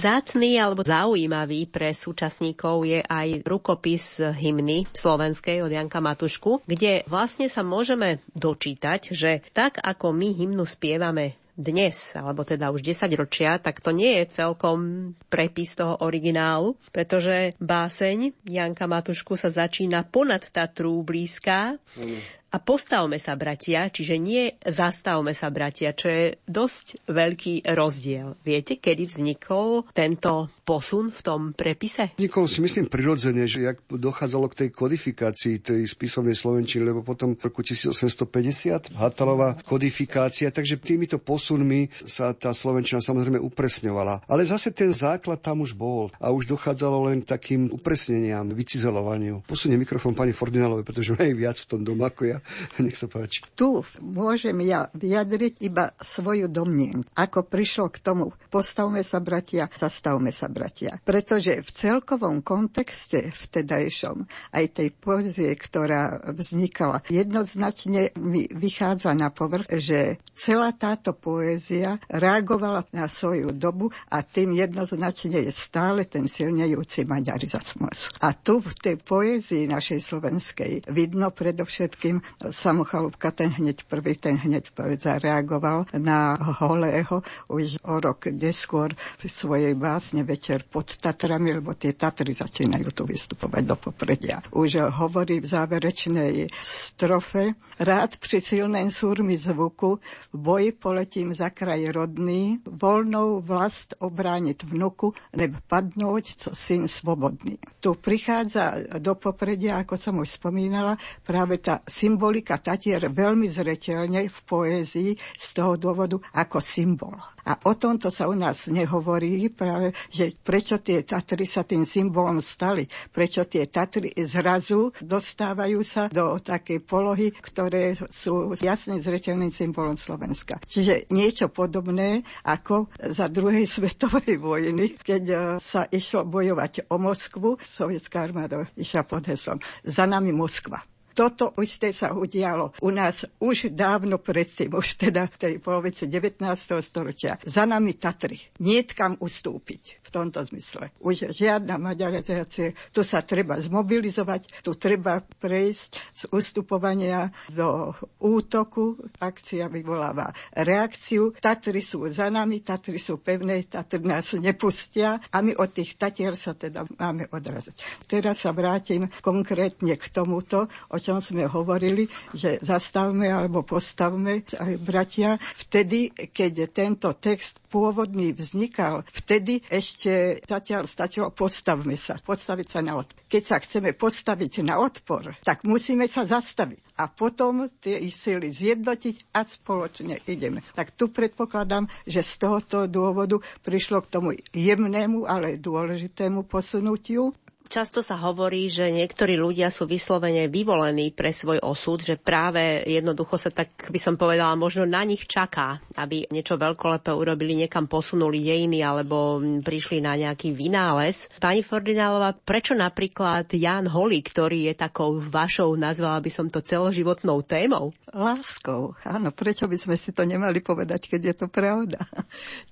Vzácný 0.00 0.56
alebo 0.56 0.80
zaujímavý 0.80 1.68
pre 1.68 1.92
súčasníkov 1.92 2.88
je 2.88 3.04
aj 3.04 3.44
rukopis 3.44 4.16
hymny 4.32 4.88
slovenskej 4.96 5.60
od 5.60 5.68
Janka 5.68 6.00
Matušku, 6.00 6.64
kde 6.64 7.04
vlastne 7.04 7.52
sa 7.52 7.60
môžeme 7.60 8.16
dočítať, 8.32 9.12
že 9.12 9.44
tak 9.52 9.76
ako 9.76 10.16
my 10.16 10.32
hymnu 10.32 10.64
spievame 10.64 11.36
dnes, 11.52 12.16
alebo 12.16 12.48
teda 12.48 12.72
už 12.72 12.80
10 12.80 13.12
ročia, 13.20 13.60
tak 13.60 13.84
to 13.84 13.92
nie 13.92 14.24
je 14.24 14.40
celkom 14.40 15.12
prepis 15.28 15.76
toho 15.76 16.00
originálu, 16.00 16.80
pretože 16.96 17.52
báseň 17.60 18.48
Janka 18.48 18.88
Matušku 18.88 19.36
sa 19.36 19.52
začína 19.52 20.08
ponad 20.08 20.48
Tatru 20.48 21.04
blízka. 21.04 21.76
Mm 22.00 22.39
a 22.50 22.58
postavme 22.58 23.14
sa, 23.22 23.38
bratia, 23.38 23.86
čiže 23.86 24.18
nie 24.18 24.50
zastavme 24.66 25.38
sa, 25.38 25.54
bratia, 25.54 25.94
čo 25.94 26.10
je 26.10 26.24
dosť 26.50 27.06
veľký 27.06 27.70
rozdiel. 27.78 28.34
Viete, 28.42 28.82
kedy 28.82 29.06
vznikol 29.06 29.86
tento 29.94 30.50
posun 30.66 31.14
v 31.14 31.20
tom 31.22 31.40
prepise? 31.54 32.14
Vznikol 32.18 32.50
si 32.50 32.58
myslím 32.62 32.90
prirodzene, 32.90 33.46
že 33.46 33.70
jak 33.70 33.78
dochádzalo 33.86 34.50
k 34.50 34.66
tej 34.66 34.68
kodifikácii 34.74 35.62
tej 35.62 35.82
spisovnej 35.86 36.34
slovenčiny, 36.34 36.90
lebo 36.90 37.06
potom 37.06 37.38
v 37.38 37.42
roku 37.46 37.62
1850 37.62 38.98
Hatalová 38.98 39.54
kodifikácia, 39.62 40.50
takže 40.50 40.82
týmito 40.82 41.22
posunmi 41.22 41.86
sa 42.02 42.34
tá 42.34 42.50
slovenčina 42.50 42.98
samozrejme 42.98 43.38
upresňovala. 43.38 44.26
Ale 44.26 44.42
zase 44.42 44.74
ten 44.74 44.90
základ 44.90 45.38
tam 45.38 45.62
už 45.62 45.78
bol 45.78 46.10
a 46.18 46.34
už 46.34 46.50
dochádzalo 46.50 47.14
len 47.14 47.22
takým 47.22 47.70
upresneniam, 47.70 48.50
vycizelovaniu. 48.50 49.46
Posunie 49.46 49.78
mikrofón 49.78 50.18
pani 50.18 50.34
Fordinálovej, 50.34 50.82
pretože 50.82 51.14
ona 51.14 51.30
je 51.30 51.38
viac 51.38 51.54
v 51.62 51.68
tom 51.70 51.86
doma 51.86 52.10
ako 52.10 52.26
ja. 52.26 52.39
Nech 52.84 52.96
sa 52.96 53.06
páči. 53.06 53.44
Tu 53.54 53.82
môžem 54.02 54.56
ja 54.64 54.88
vyjadriť 54.92 55.62
iba 55.64 55.92
svoju 55.98 56.50
domnien. 56.50 57.04
Ako 57.16 57.46
prišlo 57.46 57.92
k 57.92 58.02
tomu, 58.02 58.32
postavme 58.48 59.04
sa 59.04 59.22
bratia, 59.22 59.68
zastavme 59.72 60.30
sa 60.30 60.48
bratia. 60.48 60.98
Pretože 61.02 61.62
v 61.62 61.70
celkovom 61.70 62.42
kontexte 62.44 63.30
vtedajšom 63.30 64.24
aj 64.54 64.64
tej 64.76 64.88
poezie, 64.94 65.52
ktorá 65.54 66.32
vznikala, 66.32 67.02
jednoznačne 67.08 68.14
mi 68.20 68.46
vychádza 68.50 69.14
na 69.14 69.32
povrch, 69.32 69.70
že 69.78 70.20
celá 70.34 70.72
táto 70.74 71.16
poézia 71.16 72.00
reagovala 72.08 72.86
na 72.94 73.06
svoju 73.06 73.52
dobu 73.54 73.92
a 74.10 74.22
tým 74.24 74.56
jednoznačne 74.56 75.46
je 75.46 75.52
stále 75.52 76.06
ten 76.06 76.26
silnejúci 76.26 77.04
maďarizmus. 77.04 78.12
A 78.22 78.32
tu 78.34 78.60
v 78.62 78.72
tej 78.74 78.96
poézii 79.00 79.70
našej 79.70 80.00
slovenskej 80.00 80.72
vidno 80.90 81.30
predovšetkým 81.30 82.29
Samo 82.50 82.88
Chalúbka, 82.88 83.34
ten 83.34 83.52
hneď 83.52 83.84
prvý, 83.84 84.16
ten 84.16 84.40
hneď 84.40 84.72
prvý 84.72 84.96
zareagoval 84.96 85.90
na 85.98 86.38
Holého 86.38 87.20
už 87.52 87.82
o 87.84 88.00
rok 88.00 88.32
neskôr 88.32 88.92
v 88.94 89.24
svojej 89.26 89.74
básne 89.76 90.24
Večer 90.24 90.64
pod 90.64 90.96
Tatrami, 90.96 91.58
lebo 91.60 91.76
tie 91.76 91.92
Tatry 91.92 92.32
začínajú 92.32 92.88
tu 92.94 93.02
vystupovať 93.04 93.62
do 93.66 93.76
popredia. 93.76 94.40
Už 94.52 94.88
hovorí 95.00 95.40
v 95.40 95.46
záverečnej 95.48 96.48
strofe 96.60 97.56
Rád 97.80 98.20
pri 98.20 98.44
silném 98.44 98.92
súrmi 98.92 99.40
zvuku 99.40 99.96
v 100.32 100.36
boji 100.36 100.70
poletím 100.76 101.32
za 101.32 101.48
kraj 101.48 101.80
rodný, 101.96 102.60
voľnou 102.68 103.40
vlast 103.40 103.96
obrániť 103.96 104.68
vnuku, 104.68 105.16
neb 105.32 105.56
padnúť, 105.64 106.24
co 106.44 106.48
syn 106.52 106.84
svobodný. 106.84 107.56
Tu 107.80 107.96
prichádza 107.96 108.84
do 109.00 109.16
popredia, 109.16 109.80
ako 109.80 109.96
som 109.96 110.20
už 110.20 110.36
spomínala, 110.36 111.00
práve 111.24 111.56
tá 111.56 111.80
symbol 111.88 112.19
symbolika 112.20 112.60
Tatier 112.60 113.00
veľmi 113.08 113.48
zretelne 113.48 114.28
v 114.28 114.38
poézii 114.44 115.16
z 115.16 115.46
toho 115.56 115.80
dôvodu 115.80 116.20
ako 116.36 116.60
symbol. 116.60 117.16
A 117.48 117.56
o 117.64 117.72
tomto 117.72 118.12
sa 118.12 118.28
u 118.28 118.36
nás 118.36 118.68
nehovorí 118.68 119.48
práve, 119.48 119.96
že 120.12 120.36
prečo 120.36 120.84
tie 120.84 121.00
Tatry 121.00 121.48
sa 121.48 121.64
tým 121.64 121.88
symbolom 121.88 122.44
stali, 122.44 122.84
prečo 123.08 123.48
tie 123.48 123.72
Tatry 123.72 124.12
zrazu 124.28 124.92
dostávajú 125.00 125.80
sa 125.80 126.12
do 126.12 126.36
takej 126.36 126.84
polohy, 126.84 127.32
ktoré 127.32 127.96
sú 128.12 128.52
jasne 128.60 129.00
zretelným 129.00 129.48
symbolom 129.48 129.96
Slovenska. 129.96 130.60
Čiže 130.60 131.08
niečo 131.16 131.48
podobné 131.48 132.20
ako 132.44 132.92
za 133.00 133.32
druhej 133.32 133.64
svetovej 133.80 134.36
vojny, 134.36 135.00
keď 135.00 135.22
e, 135.24 135.36
sa 135.56 135.88
išlo 135.88 136.28
bojovať 136.28 136.92
o 136.92 137.00
Moskvu, 137.00 137.56
sovietská 137.64 138.28
armáda 138.28 138.68
išla 138.76 139.08
pod 139.08 139.24
heslom 139.24 139.56
Za 139.88 140.04
nami 140.04 140.36
Moskva 140.36 140.84
toto 141.12 141.52
isté 141.58 141.90
sa 141.90 142.14
udialo 142.14 142.72
u 142.80 142.90
nás 142.94 143.26
už 143.42 143.74
dávno 143.74 144.22
predtým, 144.22 144.72
už 144.72 144.96
teda 144.96 145.26
v 145.26 145.36
tej 145.36 145.54
polovici 145.58 146.06
19. 146.06 146.40
storočia. 146.80 147.36
Za 147.42 147.66
nami 147.66 147.98
Tatry. 147.98 148.38
Nie 148.62 148.86
kam 148.86 149.18
ustúpiť 149.18 150.04
v 150.06 150.08
tomto 150.08 150.40
zmysle. 150.46 150.94
Už 151.02 151.34
žiadna 151.34 151.76
maďarizácia. 151.76 152.74
Tu 152.94 153.02
sa 153.02 153.22
treba 153.22 153.58
zmobilizovať, 153.58 154.62
tu 154.62 154.74
treba 154.78 155.20
prejsť 155.20 155.90
z 156.14 156.22
ustupovania 156.30 157.30
do 157.50 157.94
útoku. 158.22 158.98
Akcia 159.20 159.66
vyvoláva 159.66 160.30
reakciu. 160.54 161.34
Tatry 161.36 161.82
sú 161.82 162.06
za 162.06 162.30
nami, 162.30 162.62
Tatry 162.62 162.98
sú 162.98 163.18
pevné, 163.18 163.66
Tatry 163.66 164.02
nás 164.06 164.34
nepustia 164.38 165.18
a 165.30 165.42
my 165.42 165.58
od 165.58 165.70
tých 165.74 165.98
Tatier 165.98 166.38
sa 166.38 166.54
teda 166.54 166.86
máme 166.98 167.26
odraziť. 167.30 168.06
Teraz 168.06 168.46
sa 168.46 168.54
vrátim 168.54 169.10
konkrétne 169.20 169.98
k 169.98 170.04
tomuto, 170.10 170.70
o 170.90 170.96
čom 170.98 171.09
čom 171.10 171.18
sme 171.18 171.50
hovorili, 171.50 172.06
že 172.30 172.62
zastavme 172.62 173.26
alebo 173.26 173.66
postavme 173.66 174.46
aj 174.46 174.78
bratia. 174.78 175.34
Vtedy, 175.58 176.14
keď 176.14 176.70
tento 176.70 177.10
text 177.18 177.58
pôvodný 177.66 178.30
vznikal, 178.30 179.02
vtedy 179.10 179.58
ešte 179.66 180.38
zatiaľ 180.46 180.86
stačilo 180.86 181.34
postavme 181.34 181.98
sa, 181.98 182.14
postaviť 182.14 182.66
sa 182.70 182.78
na 182.86 182.94
odpor. 182.94 183.26
Keď 183.26 183.42
sa 183.42 183.58
chceme 183.58 183.90
postaviť 183.90 184.62
na 184.62 184.78
odpor, 184.78 185.34
tak 185.42 185.66
musíme 185.66 186.06
sa 186.06 186.22
zastaviť 186.22 186.94
a 186.94 187.10
potom 187.10 187.66
tie 187.82 187.98
sily 188.06 188.54
zjednotiť 188.54 189.34
a 189.34 189.42
spoločne 189.42 190.22
ideme. 190.30 190.62
Tak 190.78 190.94
tu 190.94 191.10
predpokladám, 191.10 191.90
že 192.06 192.22
z 192.22 192.32
tohoto 192.38 192.86
dôvodu 192.86 193.42
prišlo 193.66 194.06
k 194.06 194.10
tomu 194.14 194.30
jemnému, 194.54 195.26
ale 195.26 195.58
dôležitému 195.58 196.46
posunutiu 196.46 197.34
Často 197.70 198.02
sa 198.02 198.18
hovorí, 198.18 198.66
že 198.66 198.90
niektorí 198.90 199.38
ľudia 199.38 199.70
sú 199.70 199.86
vyslovene 199.86 200.50
vyvolení 200.50 201.14
pre 201.14 201.30
svoj 201.30 201.62
osud, 201.62 202.02
že 202.02 202.18
práve 202.18 202.82
jednoducho 202.82 203.38
sa 203.38 203.54
tak 203.54 203.70
by 203.86 203.94
som 203.94 204.18
povedala, 204.18 204.58
možno 204.58 204.90
na 204.90 205.06
nich 205.06 205.30
čaká, 205.30 205.78
aby 205.94 206.26
niečo 206.34 206.58
veľkolepé 206.58 207.14
urobili, 207.14 207.54
niekam 207.54 207.86
posunuli 207.86 208.42
dejiny 208.42 208.82
alebo 208.82 209.38
prišli 209.62 210.02
na 210.02 210.18
nejaký 210.18 210.50
vynález. 210.50 211.30
Pani 211.38 211.62
Fordinálová, 211.62 212.34
prečo 212.34 212.74
napríklad 212.74 213.46
Jan 213.54 213.86
Holý, 213.86 214.18
ktorý 214.26 214.66
je 214.66 214.74
takou 214.74 215.22
vašou, 215.22 215.78
nazvala 215.78 216.18
by 216.18 216.30
som 216.34 216.50
to 216.50 216.58
celoživotnou 216.66 217.46
témou? 217.46 217.94
Láskou, 218.10 218.98
áno, 219.06 219.30
prečo 219.30 219.70
by 219.70 219.78
sme 219.78 219.94
si 219.94 220.10
to 220.10 220.26
nemali 220.26 220.58
povedať, 220.58 221.06
keď 221.06 221.20
je 221.22 221.34
to 221.38 221.46
pravda? 221.46 222.02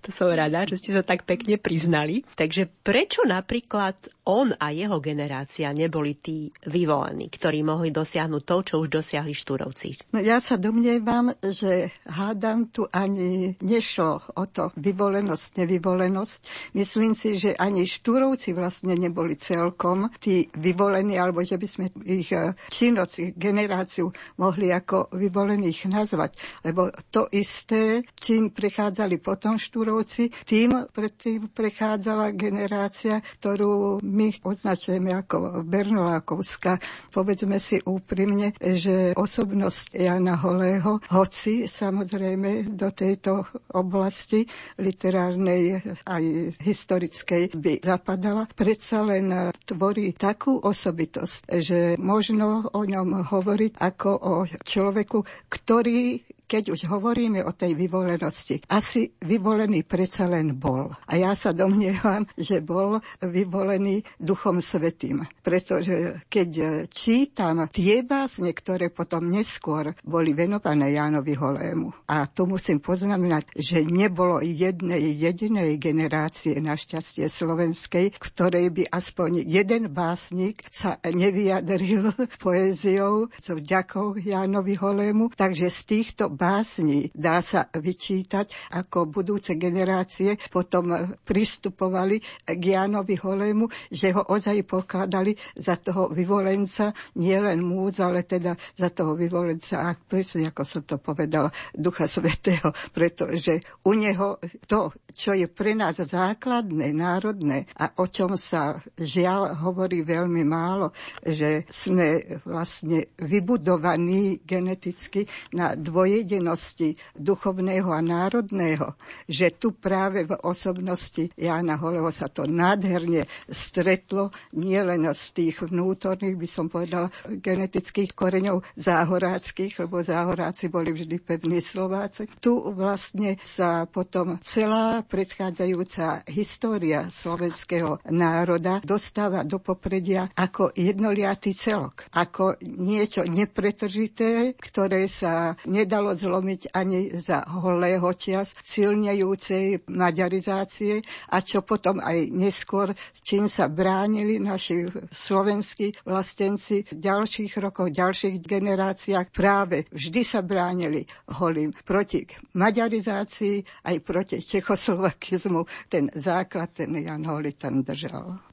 To 0.02 0.10
som 0.10 0.26
rada, 0.34 0.66
že 0.66 0.82
ste 0.82 0.90
sa 0.90 1.06
tak 1.06 1.22
pekne 1.22 1.54
priznali. 1.54 2.26
Takže 2.34 2.66
prečo 2.82 3.22
napríklad 3.22 3.94
on 4.28 4.52
a 4.60 4.68
jeho 4.70 5.00
generácia 5.00 5.72
neboli 5.72 6.20
tí 6.20 6.52
vyvolení, 6.68 7.32
ktorí 7.32 7.64
mohli 7.64 7.88
dosiahnuť 7.88 8.42
to, 8.44 8.56
čo 8.60 8.74
už 8.84 8.88
dosiahli 9.00 9.32
štúrovci? 9.32 10.12
No 10.12 10.20
ja 10.20 10.38
sa 10.44 10.60
domnievam, 10.60 11.32
že 11.40 11.96
hádam 12.04 12.68
tu 12.68 12.84
ani 12.92 13.56
nešlo 13.64 14.20
o 14.36 14.44
to 14.44 14.68
vyvolenosť, 14.76 15.64
nevyvolenosť. 15.64 16.40
Myslím 16.76 17.16
si, 17.16 17.40
že 17.40 17.56
ani 17.56 17.88
štúrovci 17.88 18.52
vlastne 18.52 18.92
neboli 19.00 19.40
celkom 19.40 20.12
tí 20.20 20.44
vyvolení, 20.52 21.16
alebo 21.16 21.40
že 21.40 21.56
by 21.56 21.68
sme 21.68 21.86
ich 22.04 22.28
eh, 22.36 22.52
činnosť, 22.68 23.32
generáciu 23.32 24.12
mohli 24.36 24.68
ako 24.68 25.08
vyvolených 25.16 25.88
nazvať. 25.88 26.36
Lebo 26.68 26.92
to 27.08 27.32
isté, 27.32 28.04
čím 28.12 28.52
prechádzali 28.52 29.16
potom 29.24 29.56
štúrovci, 29.56 30.28
tým 30.44 30.84
predtým 30.92 31.48
prechádzala 31.48 32.36
generácia, 32.36 33.24
ktorú 33.40 34.04
my 34.18 34.34
označujeme 34.42 35.14
ako 35.14 35.62
Bernolákovská. 35.62 36.82
Povedzme 37.14 37.62
si 37.62 37.78
úprimne, 37.86 38.50
že 38.58 39.14
osobnosť 39.14 39.94
Jana 39.94 40.34
Holého, 40.42 40.98
hoci 41.14 41.70
samozrejme 41.70 42.74
do 42.74 42.90
tejto 42.90 43.46
oblasti 43.78 44.42
literárnej 44.82 45.78
aj 46.02 46.24
historickej 46.58 47.54
by 47.54 47.78
zapadala, 47.78 48.50
predsa 48.50 49.06
len 49.06 49.54
tvorí 49.62 50.10
takú 50.18 50.58
osobitosť, 50.58 51.38
že 51.62 51.80
možno 52.02 52.66
o 52.74 52.82
ňom 52.82 53.30
hovoriť 53.30 53.72
ako 53.78 54.10
o 54.10 54.34
človeku, 54.48 55.22
ktorý 55.46 56.18
keď 56.48 56.72
už 56.72 56.88
hovoríme 56.88 57.44
o 57.44 57.52
tej 57.52 57.76
vyvolenosti, 57.76 58.64
asi 58.72 59.12
vyvolený 59.20 59.84
predsa 59.84 60.24
len 60.24 60.56
bol. 60.56 60.88
A 61.04 61.20
ja 61.20 61.36
sa 61.36 61.52
domnievam, 61.52 62.24
že 62.40 62.64
bol 62.64 62.96
vyvolený 63.20 64.00
Duchom 64.16 64.64
Svetým. 64.64 65.28
Pretože 65.44 66.24
keď 66.32 66.84
čítam 66.88 67.68
tie 67.68 68.00
básne, 68.00 68.56
ktoré 68.56 68.88
potom 68.88 69.28
neskôr 69.28 69.92
boli 70.00 70.32
venované 70.32 70.96
Jánovi 70.96 71.36
Holému, 71.36 71.92
a 72.08 72.24
tu 72.24 72.48
musím 72.48 72.80
poznamenať, 72.80 73.52
že 73.52 73.84
nebolo 73.84 74.40
jednej 74.40 75.12
jedinej 75.12 75.76
generácie 75.76 76.56
našťastie 76.56 77.28
slovenskej, 77.28 78.16
ktorej 78.16 78.72
by 78.72 78.84
aspoň 78.88 79.44
jeden 79.44 79.92
básnik 79.92 80.64
sa 80.72 80.96
nevyjadril 81.04 82.08
poéziou 82.42 83.28
s 83.36 83.52
vďakou 83.52 84.16
Jánovi 84.16 84.74
Holému. 84.80 85.34
Takže 85.36 85.68
z 85.68 85.80
týchto 85.84 86.32
básni. 86.38 87.10
Dá 87.10 87.42
sa 87.42 87.66
vyčítať, 87.74 88.70
ako 88.78 89.10
budúce 89.10 89.58
generácie 89.58 90.38
potom 90.48 90.94
pristupovali 91.26 92.22
k 92.46 92.62
Jánovi 92.62 93.18
Holému, 93.18 93.66
že 93.90 94.14
ho 94.14 94.22
ozaj 94.30 94.62
pokladali 94.62 95.34
za 95.58 95.74
toho 95.82 96.14
vyvolenca, 96.14 96.94
nielen 97.18 97.66
múz, 97.66 97.98
ale 97.98 98.22
teda 98.22 98.54
za 98.78 98.94
toho 98.94 99.18
vyvolenca, 99.18 99.90
a 99.90 99.98
presne 99.98 100.54
ako 100.54 100.62
som 100.62 100.82
to 100.86 101.02
povedala, 101.02 101.50
Ducha 101.74 102.06
Svetého, 102.06 102.70
pretože 102.94 103.58
u 103.88 103.98
neho 103.98 104.38
to, 104.70 104.94
čo 105.10 105.34
je 105.34 105.50
pre 105.50 105.74
nás 105.74 105.98
základné, 105.98 106.94
národné 106.94 107.66
a 107.74 107.90
o 107.98 108.06
čom 108.06 108.38
sa 108.38 108.78
žiaľ 108.94 109.58
hovorí 109.64 110.06
veľmi 110.06 110.44
málo, 110.46 110.94
že 111.24 111.66
sme 111.72 112.38
vlastne 112.44 113.10
vybudovaní 113.18 114.44
geneticky 114.44 115.24
na 115.56 115.74
dvoje 115.74 116.27
sústredenosti 116.28 116.92
duchovného 117.16 117.88
a 117.88 118.04
národného, 118.04 118.92
že 119.24 119.56
tu 119.56 119.72
práve 119.72 120.28
v 120.28 120.36
osobnosti 120.44 121.32
Jána 121.32 121.80
Holeho 121.80 122.12
sa 122.12 122.28
to 122.28 122.44
nádherne 122.44 123.24
stretlo 123.48 124.28
nielen 124.52 125.08
z 125.16 125.24
tých 125.32 125.64
vnútorných, 125.64 126.36
by 126.36 126.48
som 126.48 126.68
povedala, 126.68 127.08
genetických 127.24 128.12
koreňov 128.12 128.60
záhoráckých, 128.76 129.88
lebo 129.88 130.04
záhoráci 130.04 130.68
boli 130.68 130.92
vždy 130.92 131.16
pevní 131.24 131.64
Slováci. 131.64 132.28
Tu 132.44 132.52
vlastne 132.76 133.40
sa 133.40 133.88
potom 133.88 134.36
celá 134.44 135.00
predchádzajúca 135.00 136.28
história 136.28 137.08
slovenského 137.08 138.04
národa 138.12 138.84
dostáva 138.84 139.48
do 139.48 139.64
popredia 139.64 140.28
ako 140.36 140.76
jednoliatý 140.76 141.56
celok, 141.56 142.04
ako 142.12 142.60
niečo 142.68 143.24
nepretržité, 143.24 144.52
ktoré 144.60 145.08
sa 145.08 145.56
nedalo 145.64 146.17
zlomiť 146.18 146.74
ani 146.74 147.14
za 147.14 147.46
holého 147.46 148.10
čias 148.18 148.58
silnejúcej 148.60 149.86
maďarizácie 149.86 151.00
a 151.30 151.38
čo 151.38 151.62
potom 151.62 152.02
aj 152.02 152.34
neskôr, 152.34 152.90
čím 153.22 153.46
sa 153.46 153.70
bránili 153.70 154.42
naši 154.42 154.90
slovenskí 155.14 155.94
vlastenci 156.02 156.82
v 156.90 156.94
ďalších 156.98 157.52
rokoch, 157.62 157.94
v 157.94 157.98
ďalších 158.02 158.34
generáciách 158.42 159.30
práve 159.30 159.86
vždy 159.94 160.22
sa 160.26 160.42
bránili 160.42 161.06
holým 161.38 161.70
proti 161.86 162.26
maďarizácii 162.58 163.86
aj 163.86 163.96
proti 164.02 164.42
čechoslovakizmu. 164.42 165.62
Ten 165.86 166.10
základ, 166.10 166.74
ten 166.74 166.90
Jan 166.98 167.22
Holi 167.22 167.54
tam 167.54 167.86
držal. 167.86 168.47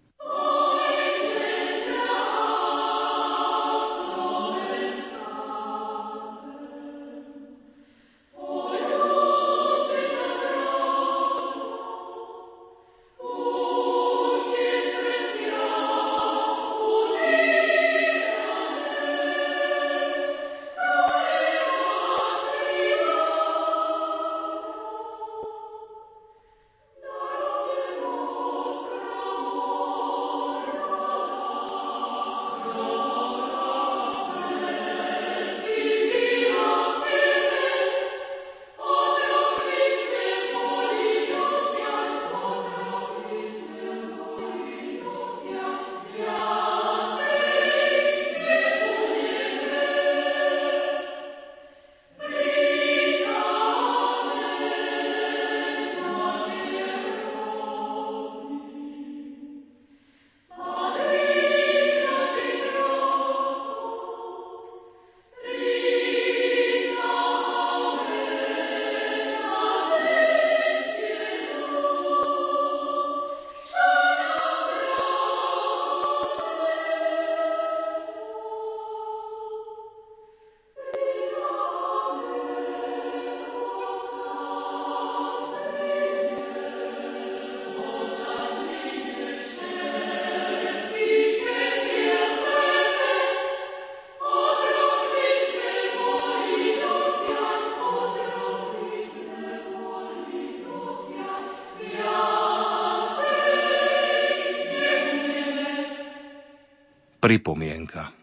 Pripomienka 107.25 108.13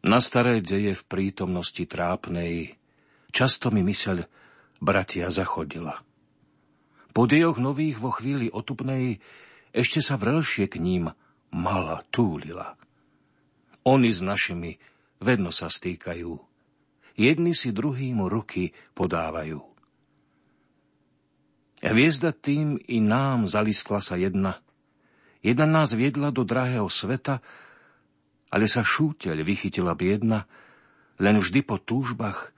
Na 0.00 0.16
staré 0.16 0.64
deje 0.64 0.96
v 0.96 1.04
prítomnosti 1.04 1.84
trápnej 1.84 2.72
často 3.36 3.68
mi 3.68 3.84
myseľ 3.84 4.24
bratia 4.80 5.28
zachodila. 5.28 6.00
Po 7.12 7.28
dejoch 7.28 7.60
nových 7.60 8.00
vo 8.00 8.16
chvíli 8.16 8.48
otupnej 8.48 9.20
ešte 9.76 10.00
sa 10.00 10.16
vrelšie 10.16 10.72
k 10.72 10.80
ním 10.80 11.12
mala 11.52 12.00
túlila. 12.08 12.80
Oni 13.84 14.08
s 14.08 14.24
našimi 14.24 14.80
vedno 15.20 15.52
sa 15.52 15.68
stýkajú. 15.68 16.32
Jedni 17.20 17.52
si 17.52 17.76
druhým 17.76 18.24
ruky 18.24 18.72
podávajú. 18.96 19.60
Hviezda 21.84 22.32
tým 22.32 22.80
i 22.88 23.04
nám 23.04 23.44
zaliskla 23.52 24.00
sa 24.00 24.16
jedna– 24.16 24.56
Jedna 25.44 25.68
nás 25.68 25.92
viedla 25.92 26.32
do 26.32 26.40
drahého 26.40 26.88
sveta, 26.88 27.44
ale 28.48 28.64
sa 28.64 28.80
šúteľ 28.80 29.44
vychytila 29.44 29.92
biedna, 29.92 30.48
len 31.20 31.36
vždy 31.36 31.60
po 31.60 31.76
túžbách 31.76 32.48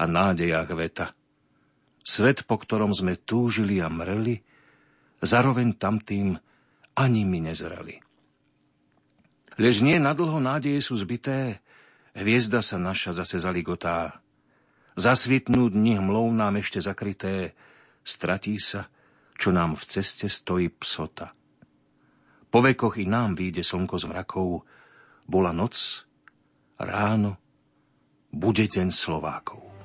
a 0.00 0.08
nádejach 0.08 0.72
veta. 0.72 1.12
Svet, 2.00 2.48
po 2.48 2.56
ktorom 2.56 2.96
sme 2.96 3.20
túžili 3.20 3.76
a 3.84 3.92
mreli, 3.92 4.40
zároveň 5.20 5.76
tamtým 5.76 6.40
ani 6.96 7.22
my 7.28 7.52
nezreli. 7.52 8.00
Lež 9.60 9.84
nie 9.84 10.00
nadlho 10.00 10.40
nádeje 10.40 10.80
sú 10.80 10.96
zbité, 10.96 11.60
hviezda 12.16 12.64
sa 12.64 12.80
naša 12.80 13.12
zase 13.12 13.36
zaligotá. 13.36 14.24
Zasvitnú 14.96 15.68
dni 15.68 16.00
hmlou 16.00 16.32
nám 16.32 16.56
ešte 16.56 16.80
zakryté, 16.80 17.52
stratí 18.00 18.56
sa, 18.56 18.88
čo 19.36 19.52
nám 19.52 19.76
v 19.76 19.84
ceste 19.84 20.32
stojí 20.32 20.72
psota. 20.80 21.36
Po 22.50 22.58
vekoch 22.58 22.98
i 22.98 23.06
nám 23.06 23.38
vyjde 23.38 23.62
slnko 23.62 23.94
z 23.98 24.04
mrakov. 24.10 24.66
Bola 25.30 25.54
noc, 25.54 26.02
ráno, 26.82 27.38
bude 28.34 28.66
deň 28.66 28.90
Slovákov. 28.90 29.79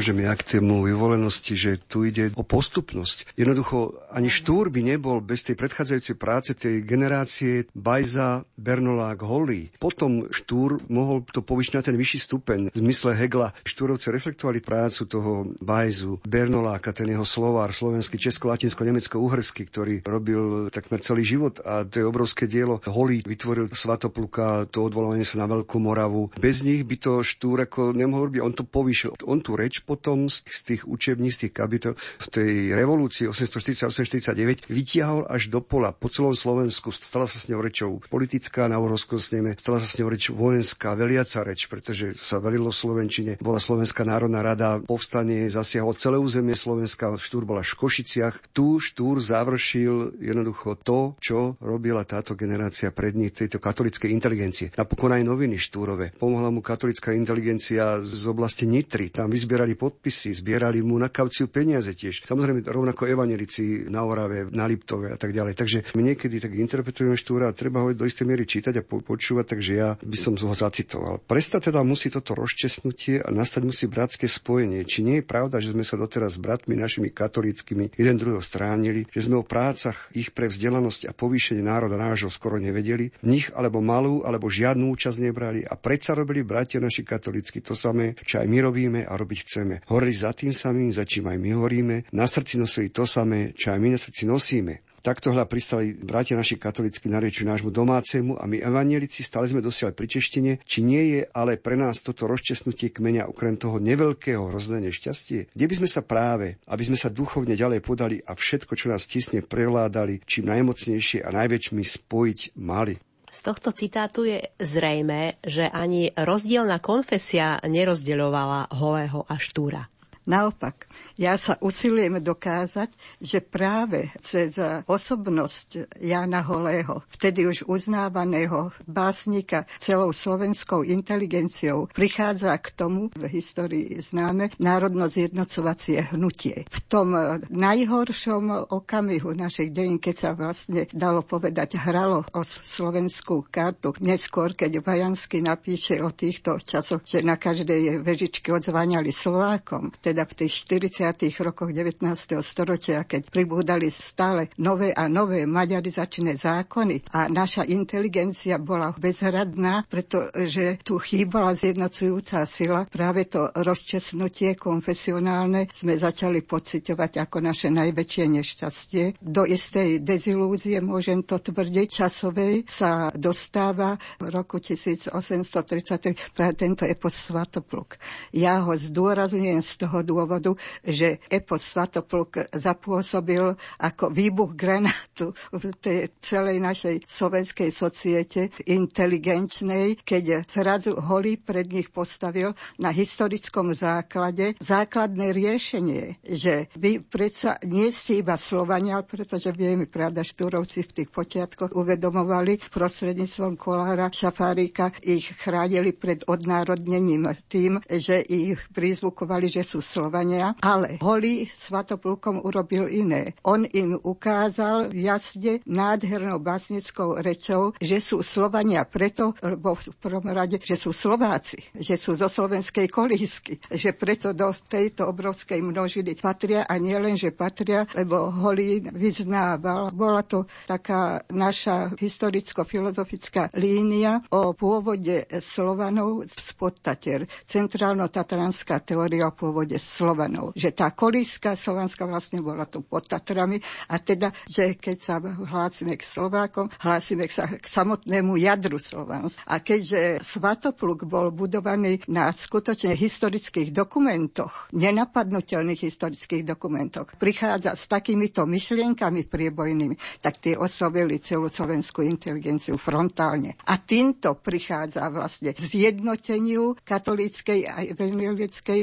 Môžeme 0.00 0.24
ja 0.24 0.32
k 0.32 0.56
tému 0.56 0.88
vyvolenosti, 0.88 1.60
že 1.60 1.76
tu 1.76 2.08
ide 2.08 2.32
o 2.32 2.40
postupnosť. 2.40 3.36
Jednoducho 3.36 4.00
ani 4.08 4.32
Štúr 4.32 4.72
by 4.72 4.96
nebol 4.96 5.20
bez 5.20 5.44
tej 5.44 5.60
predchádzajúcej 5.60 6.16
práce 6.16 6.56
tej 6.56 6.80
generácie 6.88 7.68
Bajza, 7.76 8.48
Bernolák, 8.56 9.20
Holly. 9.20 9.68
Potom 9.76 10.24
Štúr 10.32 10.80
mohol 10.88 11.20
to 11.28 11.44
povyšiť 11.44 11.72
na 11.76 11.82
ten 11.84 12.00
vyšší 12.00 12.18
stupeň. 12.32 12.60
V 12.72 12.80
zmysle 12.80 13.12
Hegla 13.12 13.52
Štúrovci 13.60 14.08
reflektovali 14.08 14.64
prácu 14.64 15.04
toho 15.04 15.52
Bajzu, 15.60 16.16
Bernoláka, 16.24 16.96
ten 16.96 17.12
jeho 17.12 17.28
slovár, 17.28 17.68
slovenský, 17.76 18.16
česko, 18.16 18.48
latinsko, 18.48 18.80
nemecko, 18.80 19.20
uherský, 19.20 19.68
ktorý 19.68 20.00
robil 20.08 20.72
takmer 20.72 21.04
celý 21.04 21.28
život 21.28 21.60
a 21.60 21.84
to 21.84 22.00
je 22.00 22.08
obrovské 22.08 22.48
dielo. 22.48 22.80
Holly 22.88 23.20
vytvoril 23.20 23.68
Svatopluka, 23.68 24.64
to 24.72 24.80
odvolanie 24.80 25.28
sa 25.28 25.44
na 25.44 25.46
Veľkú 25.52 25.76
Moravu. 25.76 26.32
Bez 26.40 26.64
nich 26.64 26.88
by 26.88 26.96
to 26.96 27.12
Štúr 27.20 27.68
ako 27.68 27.92
nemohol 27.92 28.32
robiť, 28.32 28.40
on 28.40 28.56
to 28.56 28.64
povýšil. 28.64 29.20
On 29.28 29.44
reč 29.44 29.80
reč 29.80 29.86
potom 29.90 30.26
z, 30.26 30.58
tých 30.66 30.82
učební, 30.86 31.34
z 31.34 31.46
tých 31.46 31.54
kapitol 31.58 31.94
v 31.98 32.26
tej 32.26 32.50
revolúcii 32.74 33.30
848-49 33.30 34.66
vytiahol 34.66 35.26
až 35.30 35.46
do 35.46 35.62
pola 35.62 35.94
po 35.94 36.10
celom 36.10 36.34
Slovensku. 36.34 36.90
Stala 36.90 37.30
sa 37.30 37.38
s 37.38 37.46
ňou 37.50 37.58
rečou 37.58 37.98
politická 38.10 38.66
na 38.66 38.78
Uhorskom 38.82 39.18
sneme, 39.18 39.58
stala 39.58 39.78
sa 39.78 39.90
s 39.90 39.98
ňou 39.98 40.14
reč 40.14 40.30
vojenská, 40.34 40.98
veliaca 40.98 41.46
reč, 41.46 41.70
pretože 41.70 42.18
sa 42.18 42.42
velilo 42.42 42.74
Slovenčine. 42.74 43.38
Bola 43.38 43.62
Slovenská 43.62 44.02
národná 44.02 44.42
rada, 44.42 44.82
povstanie 44.82 45.46
zasiahlo 45.46 45.94
celé 45.94 46.18
územie 46.18 46.54
Slovenska, 46.58 47.14
Štúr 47.14 47.46
bola 47.46 47.62
v 47.62 47.78
Košiciach. 47.78 48.50
Tu 48.50 48.82
Štúr 48.82 49.22
završil 49.22 50.18
jednoducho 50.18 50.78
to, 50.82 51.14
čo 51.22 51.54
robila 51.62 52.02
táto 52.02 52.34
generácia 52.34 52.90
pred 52.90 53.14
nich, 53.14 53.34
tejto 53.34 53.62
katolickej 53.62 54.10
inteligencie. 54.10 54.66
Napokon 54.74 55.14
aj 55.14 55.22
noviny 55.22 55.58
Štúrove. 55.62 56.16
Pomohla 56.18 56.50
mu 56.50 56.58
katolická 56.58 57.14
inteligencia 57.14 58.02
z 58.02 58.22
oblasti 58.26 58.66
Nitry. 58.66 59.14
Tam 59.14 59.30
vyzbierala 59.30 59.60
zbierali 59.60 59.74
podpisy, 59.80 60.36
zbierali 60.36 60.84
mu 60.84 61.00
na 61.00 61.08
kauciu 61.08 61.48
peniaze 61.48 61.96
tiež. 61.96 62.28
Samozrejme 62.28 62.68
rovnako 62.68 63.08
evanelici 63.08 63.88
na 63.88 64.04
Orave, 64.04 64.52
na 64.52 64.68
Liptove 64.68 65.08
a 65.08 65.16
tak 65.16 65.32
ďalej. 65.32 65.56
Takže 65.56 65.78
niekedy 65.96 66.36
tak 66.36 66.52
interpretujeme 66.52 67.16
štúra 67.16 67.48
a 67.48 67.56
treba 67.56 67.80
ho 67.80 67.96
do 67.96 68.04
istej 68.04 68.28
miery 68.28 68.44
čítať 68.44 68.76
a 68.76 68.84
počúvať, 68.84 69.56
takže 69.56 69.72
ja 69.72 69.96
by 69.96 70.16
som 70.20 70.36
ho 70.36 70.52
zacitoval. 70.52 71.24
Prestať 71.24 71.72
teda 71.72 71.80
musí 71.80 72.12
toto 72.12 72.36
rozčesnutie 72.36 73.24
a 73.24 73.32
nastať 73.32 73.62
musí 73.64 73.88
bratské 73.88 74.28
spojenie. 74.28 74.84
Či 74.84 75.00
nie 75.00 75.16
je 75.22 75.24
pravda, 75.24 75.62
že 75.62 75.72
sme 75.72 75.86
sa 75.86 75.96
doteraz 75.96 76.36
s 76.36 76.42
bratmi 76.42 76.76
našimi 76.76 77.08
katolíckými 77.08 77.96
jeden 77.96 78.16
druhého 78.20 78.44
stránili, 78.44 79.08
že 79.08 79.30
sme 79.30 79.40
o 79.40 79.46
prácach 79.46 80.12
ich 80.12 80.34
pre 80.34 80.50
vzdelanosť 80.50 81.08
a 81.08 81.16
povýšenie 81.16 81.64
národa 81.64 81.96
nášho 81.96 82.28
skoro 82.28 82.58
nevedeli, 82.58 83.14
v 83.22 83.26
nich 83.30 83.46
alebo 83.54 83.78
malú 83.78 84.26
alebo 84.26 84.50
žiadnu 84.50 84.90
účasť 84.92 85.18
nebrali 85.22 85.62
a 85.62 85.78
predsa 85.78 86.18
robili 86.18 86.42
bratia 86.42 86.82
naši 86.82 87.06
katolícky 87.06 87.62
to 87.62 87.78
samé, 87.78 88.18
čo 88.26 88.42
aj 88.42 88.46
my 88.50 88.58
robíme 88.58 89.00
a 89.06 89.12
robiť 89.14 89.38
chceme. 89.46 89.59
Horeli 89.90 90.14
za 90.14 90.30
tým 90.32 90.54
samým, 90.54 90.94
za 90.94 91.04
čím 91.04 91.28
aj 91.28 91.38
my 91.40 91.50
horíme, 91.56 91.96
na 92.14 92.26
srdci 92.28 92.56
nosili 92.60 92.94
to 92.94 93.04
samé, 93.04 93.52
čo 93.56 93.74
aj 93.74 93.78
my 93.80 93.88
na 93.94 93.98
srdci 93.98 94.24
nosíme. 94.24 94.86
Takto 95.00 95.32
hľa 95.32 95.48
pristali 95.48 95.96
bratia 95.96 96.36
naši 96.36 96.60
katolícky 96.60 97.08
na 97.08 97.24
rieči 97.24 97.48
nášmu 97.48 97.72
domácemu 97.72 98.36
a 98.36 98.44
my 98.44 98.60
evanielici 98.60 99.24
stále 99.24 99.48
sme 99.48 99.64
dosiahli 99.64 99.96
pri 99.96 100.04
češtine, 100.04 100.52
či 100.68 100.84
nie 100.84 101.16
je 101.16 101.20
ale 101.32 101.56
pre 101.56 101.72
nás 101.72 102.04
toto 102.04 102.28
rozčesnutie 102.28 102.92
kmeňa 102.92 103.24
okrem 103.24 103.56
toho 103.56 103.80
neveľkého 103.80 104.52
hrozné 104.52 104.84
nešťastie, 104.92 105.56
kde 105.56 105.66
by 105.72 105.74
sme 105.80 105.88
sa 105.88 106.04
práve, 106.04 106.60
aby 106.68 106.82
sme 106.84 107.00
sa 107.00 107.08
duchovne 107.08 107.56
ďalej 107.56 107.80
podali 107.80 108.20
a 108.28 108.36
všetko, 108.36 108.76
čo 108.76 108.92
nás 108.92 109.08
tisne, 109.08 109.40
prevládali, 109.40 110.20
čím 110.28 110.52
najmocnejšie 110.52 111.24
a 111.24 111.32
najväčšmi 111.32 111.80
spojiť 111.80 112.60
mali. 112.60 113.00
Z 113.30 113.40
tohto 113.46 113.70
citátu 113.70 114.26
je 114.26 114.42
zrejme, 114.58 115.38
že 115.46 115.70
ani 115.70 116.10
rozdielna 116.18 116.82
konfesia 116.82 117.62
nerozdeľovala 117.62 118.74
Holého 118.74 119.22
a 119.30 119.38
Štúra. 119.38 119.86
Naopak, 120.26 120.90
ja 121.20 121.36
sa 121.36 121.60
usilujem 121.60 122.16
dokázať, 122.24 123.20
že 123.20 123.44
práve 123.44 124.08
cez 124.24 124.56
osobnosť 124.88 126.00
Jana 126.00 126.40
Holého, 126.40 127.04
vtedy 127.12 127.44
už 127.44 127.68
uznávaného 127.68 128.72
básnika 128.88 129.68
celou 129.76 130.16
slovenskou 130.16 130.80
inteligenciou, 130.80 131.92
prichádza 131.92 132.56
k 132.56 132.72
tomu, 132.72 133.12
v 133.12 133.28
histórii 133.28 134.00
známe, 134.00 134.48
národno 134.56 135.12
zjednocovacie 135.12 136.16
hnutie. 136.16 136.64
V 136.72 136.78
tom 136.88 137.12
najhoršom 137.52 138.72
okamihu 138.72 139.36
našich 139.36 139.76
dejín, 139.76 140.00
keď 140.00 140.14
sa 140.16 140.30
vlastne 140.32 140.88
dalo 140.88 141.20
povedať, 141.20 141.76
hralo 141.76 142.24
o 142.32 142.40
slovenskú 142.40 143.44
kartu, 143.52 143.92
neskôr, 144.00 144.56
keď 144.56 144.80
Vajansky 144.80 145.44
napíše 145.44 146.00
o 146.00 146.08
týchto 146.08 146.56
časoch, 146.56 147.04
že 147.04 147.20
na 147.20 147.36
každej 147.36 148.00
vežičke 148.00 148.48
odzváňali 148.48 149.12
Slovákom, 149.12 149.92
teda 150.00 150.24
v 150.24 150.32
tých 150.46 150.64
40. 150.64 151.09
rokoch 151.40 151.72
19. 151.72 152.04
storočia, 152.42 153.08
keď 153.08 153.30
pribúdali 153.32 153.88
stále 153.88 154.52
nové 154.60 154.92
a 154.92 155.06
nové 155.06 155.48
maďarizačné 155.48 156.36
zákony 156.36 157.14
a 157.16 157.30
naša 157.30 157.64
inteligencia 157.64 158.60
bola 158.60 158.92
bezhradná, 158.96 159.86
pretože 159.88 160.82
tu 160.84 161.00
chýbala 161.00 161.56
zjednocujúca 161.56 162.44
sila. 162.44 162.86
Práve 162.90 163.26
to 163.30 163.48
rozčesnutie 163.54 164.58
konfesionálne 164.58 165.70
sme 165.72 165.96
začali 165.96 166.42
pocitovať 166.44 167.22
ako 167.24 167.36
naše 167.40 167.68
najväčšie 167.72 168.24
nešťastie. 168.28 169.04
Do 169.22 169.46
istej 169.46 170.02
dezilúzie, 170.02 170.82
môžem 170.84 171.22
to 171.24 171.40
tvrdiť, 171.40 171.88
časovej 171.88 172.64
sa 172.66 173.10
dostáva 173.14 173.96
v 174.18 174.26
roku 174.28 174.58
1833 174.58 176.36
práve 176.36 176.54
tento 176.56 176.84
epos 176.84 177.14
Svatopluk. 177.14 177.96
Ja 178.34 178.64
ho 178.64 178.74
zdôrazňujem 178.74 179.60
z 179.62 179.72
toho 179.86 180.02
dôvodu, 180.02 180.56
že 180.90 181.22
epos 181.30 181.62
Svatopluk 181.62 182.50
zapôsobil 182.54 183.54
ako 183.80 184.10
výbuch 184.10 184.54
granátu 184.54 185.32
v 185.54 185.70
tej 185.78 185.98
celej 186.20 186.58
našej 186.60 187.06
slovenskej 187.06 187.70
societe 187.70 188.50
inteligenčnej, 188.66 190.02
keď 190.02 190.44
zrazu 190.46 190.98
Holý 190.98 191.38
pred 191.40 191.66
nich 191.70 191.88
postavil 191.90 192.52
na 192.78 192.90
historickom 192.90 193.72
základe 193.72 194.58
základné 194.60 195.32
riešenie, 195.34 196.22
že 196.22 196.68
vy 196.76 197.02
predsa 197.02 197.56
nie 197.66 197.88
ste 197.90 198.22
iba 198.22 198.36
Slovania, 198.36 199.02
pretože 199.04 199.52
vieme, 199.52 199.90
pravda, 199.90 200.24
Štúrovci 200.26 200.82
v 200.86 200.94
tých 201.02 201.10
počiatkoch 201.10 201.74
uvedomovali 201.74 202.60
prostredníctvom 202.70 203.54
Kolára 203.60 204.08
Šafárika, 204.08 204.92
ich 205.04 205.32
chránili 205.36 205.92
pred 205.92 206.24
odnárodnením 206.24 207.28
tým, 207.50 207.82
že 207.84 208.24
ich 208.24 208.56
prizvukovali, 208.72 209.50
že 209.50 209.66
sú 209.66 209.84
Slovania, 209.84 210.56
ale 210.64 210.79
Holý 211.02 211.50
Svatoplukom 211.50 212.40
urobil 212.46 212.86
iné. 212.86 213.34
On 213.42 213.66
im 213.66 213.98
ukázal 213.98 214.94
jasne 214.94 215.60
nádhernou 215.66 216.38
básnickou 216.38 217.18
rečou, 217.18 217.74
že 217.82 217.98
sú 217.98 218.22
Slovania 218.22 218.86
preto, 218.86 219.34
lebo 219.42 219.74
v 219.74 219.92
prvom 219.98 220.30
rade, 220.30 220.62
že 220.62 220.78
sú 220.78 220.94
Slováci, 220.94 221.58
že 221.74 221.98
sú 221.98 222.14
zo 222.14 222.30
slovenskej 222.30 222.86
kolísky, 222.86 223.58
že 223.72 223.92
preto 223.96 224.30
do 224.30 224.52
tejto 224.54 225.10
obrovskej 225.10 225.58
množiny 225.58 226.14
patria 226.20 226.68
a 226.68 226.78
nie 226.78 226.94
že 227.16 227.32
patria, 227.32 227.88
lebo 227.96 228.30
Holý 228.30 228.84
vyznával. 228.92 229.90
Bola 229.90 230.22
to 230.22 230.44
taká 230.68 231.24
naša 231.32 231.96
historicko-filozofická 231.96 233.50
línia 233.56 234.20
o 234.30 234.52
pôvode 234.52 235.24
Slovanov 235.40 236.28
z 236.28 236.48
podtater. 236.54 237.24
Centrálno-tatranská 237.48 238.84
teória 238.84 239.32
o 239.32 239.34
pôvode 239.34 239.80
Slovanov. 239.80 240.52
Že 240.54 240.69
tá 240.72 240.92
kolíska 240.92 241.54
slovanská 241.54 242.04
vlastne 242.04 242.42
bola 242.42 242.66
tu 242.66 242.82
pod 242.84 243.06
Tatrami 243.06 243.60
a 243.88 243.96
teda, 243.98 244.30
že 244.46 244.76
keď 244.76 244.96
sa 245.00 245.16
hlásime 245.22 245.96
k 245.96 246.02
Slovákom, 246.04 246.68
hlásime 246.82 247.26
sa 247.30 247.48
k 247.48 247.64
samotnému 247.64 248.36
jadru 248.36 248.76
Slovans. 248.76 249.38
A 249.48 249.62
keďže 249.62 250.20
Svatopluk 250.20 251.06
bol 251.06 251.32
budovaný 251.32 252.02
na 252.10 252.28
skutočne 252.34 252.92
historických 252.98 253.70
dokumentoch, 253.70 254.68
nenapadnutelných 254.74 255.80
historických 255.86 256.42
dokumentoch, 256.44 257.14
prichádza 257.16 257.78
s 257.78 257.86
takýmito 257.86 258.44
myšlienkami 258.44 259.26
priebojnými, 259.30 260.20
tak 260.20 260.42
tie 260.42 260.58
oslovili 260.58 261.22
celú 261.22 261.46
slovenskú 261.48 262.02
inteligenciu 262.02 262.76
frontálne. 262.76 263.56
A 263.68 263.78
týmto 263.78 264.36
prichádza 264.40 265.06
vlastne 265.12 265.54
zjednoteniu 265.54 266.74
katolíckej 266.82 267.60
a 267.68 267.84
evangelickej 267.84 268.80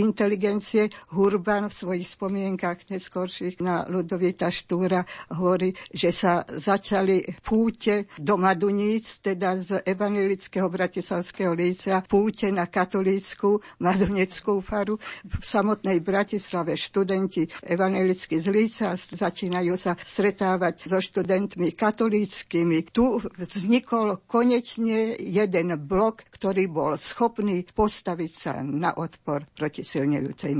inteligencie. 0.00 0.88
Hurban 1.30 1.70
v 1.70 1.78
svojich 1.78 2.10
spomienkach 2.10 2.90
neskorších 2.90 3.62
na 3.62 3.86
Ludovita 3.86 4.50
Štúra 4.50 5.06
hovorí, 5.30 5.70
že 5.94 6.10
sa 6.10 6.42
začali 6.42 7.22
púte 7.38 8.10
do 8.18 8.34
Maduníc, 8.34 9.22
teda 9.22 9.54
z 9.54 9.78
evangelického 9.86 10.66
bratislavského 10.66 11.54
líca, 11.54 12.02
púte 12.02 12.50
na 12.50 12.66
katolícku 12.66 13.62
Maduneckú 13.78 14.58
faru. 14.58 14.98
V 15.22 15.38
samotnej 15.38 16.02
Bratislave 16.02 16.74
študenti 16.74 17.46
evangelicky 17.62 18.42
z 18.42 18.50
líca 18.50 18.98
začínajú 18.98 19.78
sa 19.78 19.94
stretávať 19.94 20.90
so 20.90 20.98
študentmi 20.98 21.78
katolíckými. 21.78 22.90
Tu 22.90 23.06
vznikol 23.38 24.26
konečne 24.26 25.14
jeden 25.14 25.78
blok, 25.86 26.26
ktorý 26.34 26.66
bol 26.66 26.98
schopný 26.98 27.62
postaviť 27.70 28.32
sa 28.34 28.66
na 28.66 28.98
odpor 28.98 29.46
proti 29.54 29.86
silnejúcej 29.86 30.58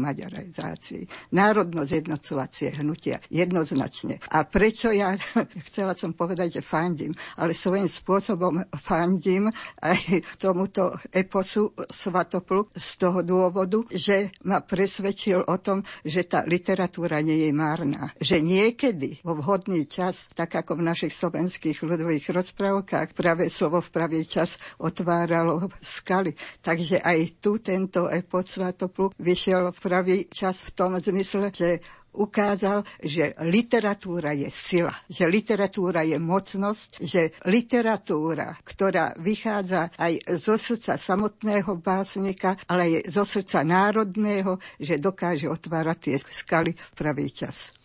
maďarizácii. 0.60 1.32
Národno 1.32 1.84
zjednocovacie 1.84 2.70
hnutia 2.80 3.20
jednoznačne. 3.32 4.20
A 4.30 4.44
prečo 4.44 4.92
ja, 4.92 5.16
chcela 5.70 5.96
som 5.96 6.12
povedať, 6.12 6.60
že 6.60 6.62
fandím, 6.62 7.16
ale 7.40 7.56
svojím 7.56 7.88
spôsobom 7.88 8.60
fandím 8.76 9.48
aj 9.80 10.24
tomuto 10.36 10.94
eposu 11.12 11.72
Svatoplu 11.88 12.68
z 12.76 12.88
toho 13.00 13.24
dôvodu, 13.24 13.82
že 13.90 14.30
ma 14.44 14.60
presvedčil 14.60 15.42
o 15.46 15.56
tom, 15.58 15.82
že 16.04 16.26
tá 16.28 16.44
literatúra 16.44 17.24
nie 17.24 17.48
je 17.48 17.52
márna. 17.54 18.12
Že 18.20 18.44
niekedy 18.44 19.22
vo 19.24 19.38
vhodný 19.38 19.86
čas, 19.88 20.30
tak 20.34 20.54
ako 20.54 20.78
v 20.78 20.86
našich 20.86 21.14
slovenských 21.14 21.80
ľudových 21.82 22.30
rozprávkach, 22.30 23.16
pravé 23.16 23.48
slovo 23.48 23.80
v 23.80 23.92
pravý 23.92 24.20
čas 24.26 24.60
otváralo 24.78 25.70
skaly. 25.80 26.34
Takže 26.60 27.00
aj 27.00 27.18
tu 27.40 27.58
tento 27.62 28.10
epos 28.10 28.42
Svatoplu 28.50 29.14
vyšiel 29.22 29.70
v 29.70 29.78
pravý 29.78 30.16
čas 30.26 30.49
v 30.58 30.70
tom 30.74 30.92
zmysle, 30.98 31.54
že 31.54 31.78
ukázal, 32.14 32.82
že 32.98 33.30
literatúra 33.46 34.34
je 34.34 34.50
sila, 34.50 34.90
že 35.06 35.30
literatúra 35.30 36.02
je 36.02 36.18
mocnosť, 36.18 36.98
že 36.98 37.30
literatúra, 37.46 38.58
ktorá 38.66 39.14
vychádza 39.18 39.94
aj 39.94 40.18
zo 40.34 40.58
srdca 40.58 40.98
samotného 40.98 41.78
básnika, 41.78 42.58
ale 42.66 43.00
aj 43.00 43.14
zo 43.14 43.22
srdca 43.22 43.62
národného, 43.62 44.58
že 44.82 44.98
dokáže 44.98 45.46
otvárať 45.46 45.98
tie 46.10 46.16
skaly 46.18 46.74
v 46.74 46.90
pravý 46.98 47.30
čas. 47.30 47.79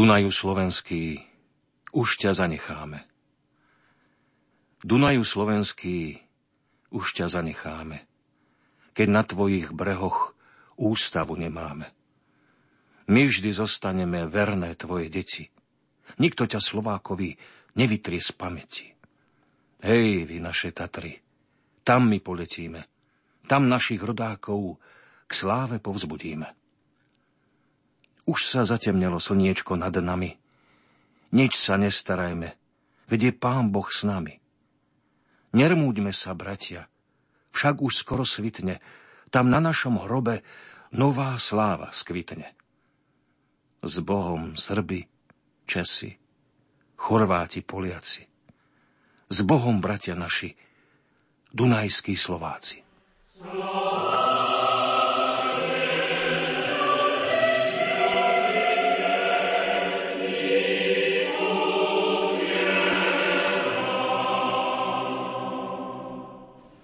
Dunaju 0.00 0.32
slovenský, 0.32 1.28
už 1.92 2.16
ťa 2.16 2.32
zanecháme. 2.32 3.04
Dunaju 4.80 5.20
slovenský, 5.20 6.16
už 6.88 7.20
ťa 7.20 7.28
zanecháme, 7.28 8.08
keď 8.96 9.08
na 9.12 9.20
tvojich 9.28 9.76
brehoch 9.76 10.32
ústavu 10.80 11.36
nemáme. 11.36 11.92
My 13.12 13.28
vždy 13.28 13.52
zostaneme 13.52 14.24
verné 14.24 14.72
tvoje 14.72 15.12
deti. 15.12 15.52
Nikto 16.16 16.48
ťa 16.48 16.64
Slovákovi 16.64 17.36
nevytrie 17.76 18.24
z 18.24 18.32
pamäti. 18.32 18.88
Hej, 19.84 20.24
vy 20.24 20.40
naše 20.40 20.72
Tatry, 20.72 21.20
tam 21.84 22.08
my 22.08 22.24
poletíme, 22.24 22.88
tam 23.44 23.68
našich 23.68 24.00
rodákov 24.00 24.80
k 25.28 25.32
sláve 25.36 25.76
povzbudíme. 25.76 26.59
Už 28.30 28.46
sa 28.46 28.62
zatemnelo 28.62 29.18
slniečko 29.18 29.74
nad 29.74 29.90
nami. 29.98 30.38
Nič 31.34 31.58
sa 31.58 31.74
nestarajme, 31.74 32.54
vedie 33.10 33.34
Pán 33.34 33.74
Boh 33.74 33.90
s 33.90 34.06
nami. 34.06 34.38
Nermúďme 35.50 36.14
sa, 36.14 36.30
bratia, 36.38 36.86
však 37.50 37.82
už 37.82 37.90
skoro 37.90 38.22
svitne, 38.22 38.78
tam 39.34 39.50
na 39.50 39.58
našom 39.58 39.98
hrobe 39.98 40.46
nová 40.94 41.34
sláva 41.42 41.90
skvitne. 41.90 42.54
S 43.82 43.98
Bohom 43.98 44.54
Srby, 44.54 45.10
Česi, 45.66 46.14
Chorváti, 46.94 47.66
Poliaci. 47.66 48.22
S 49.26 49.38
Bohom, 49.42 49.82
bratia 49.82 50.14
naši, 50.14 50.54
Dunajskí 51.50 52.14
Slováci. 52.14 52.78
Slova. 53.26 53.89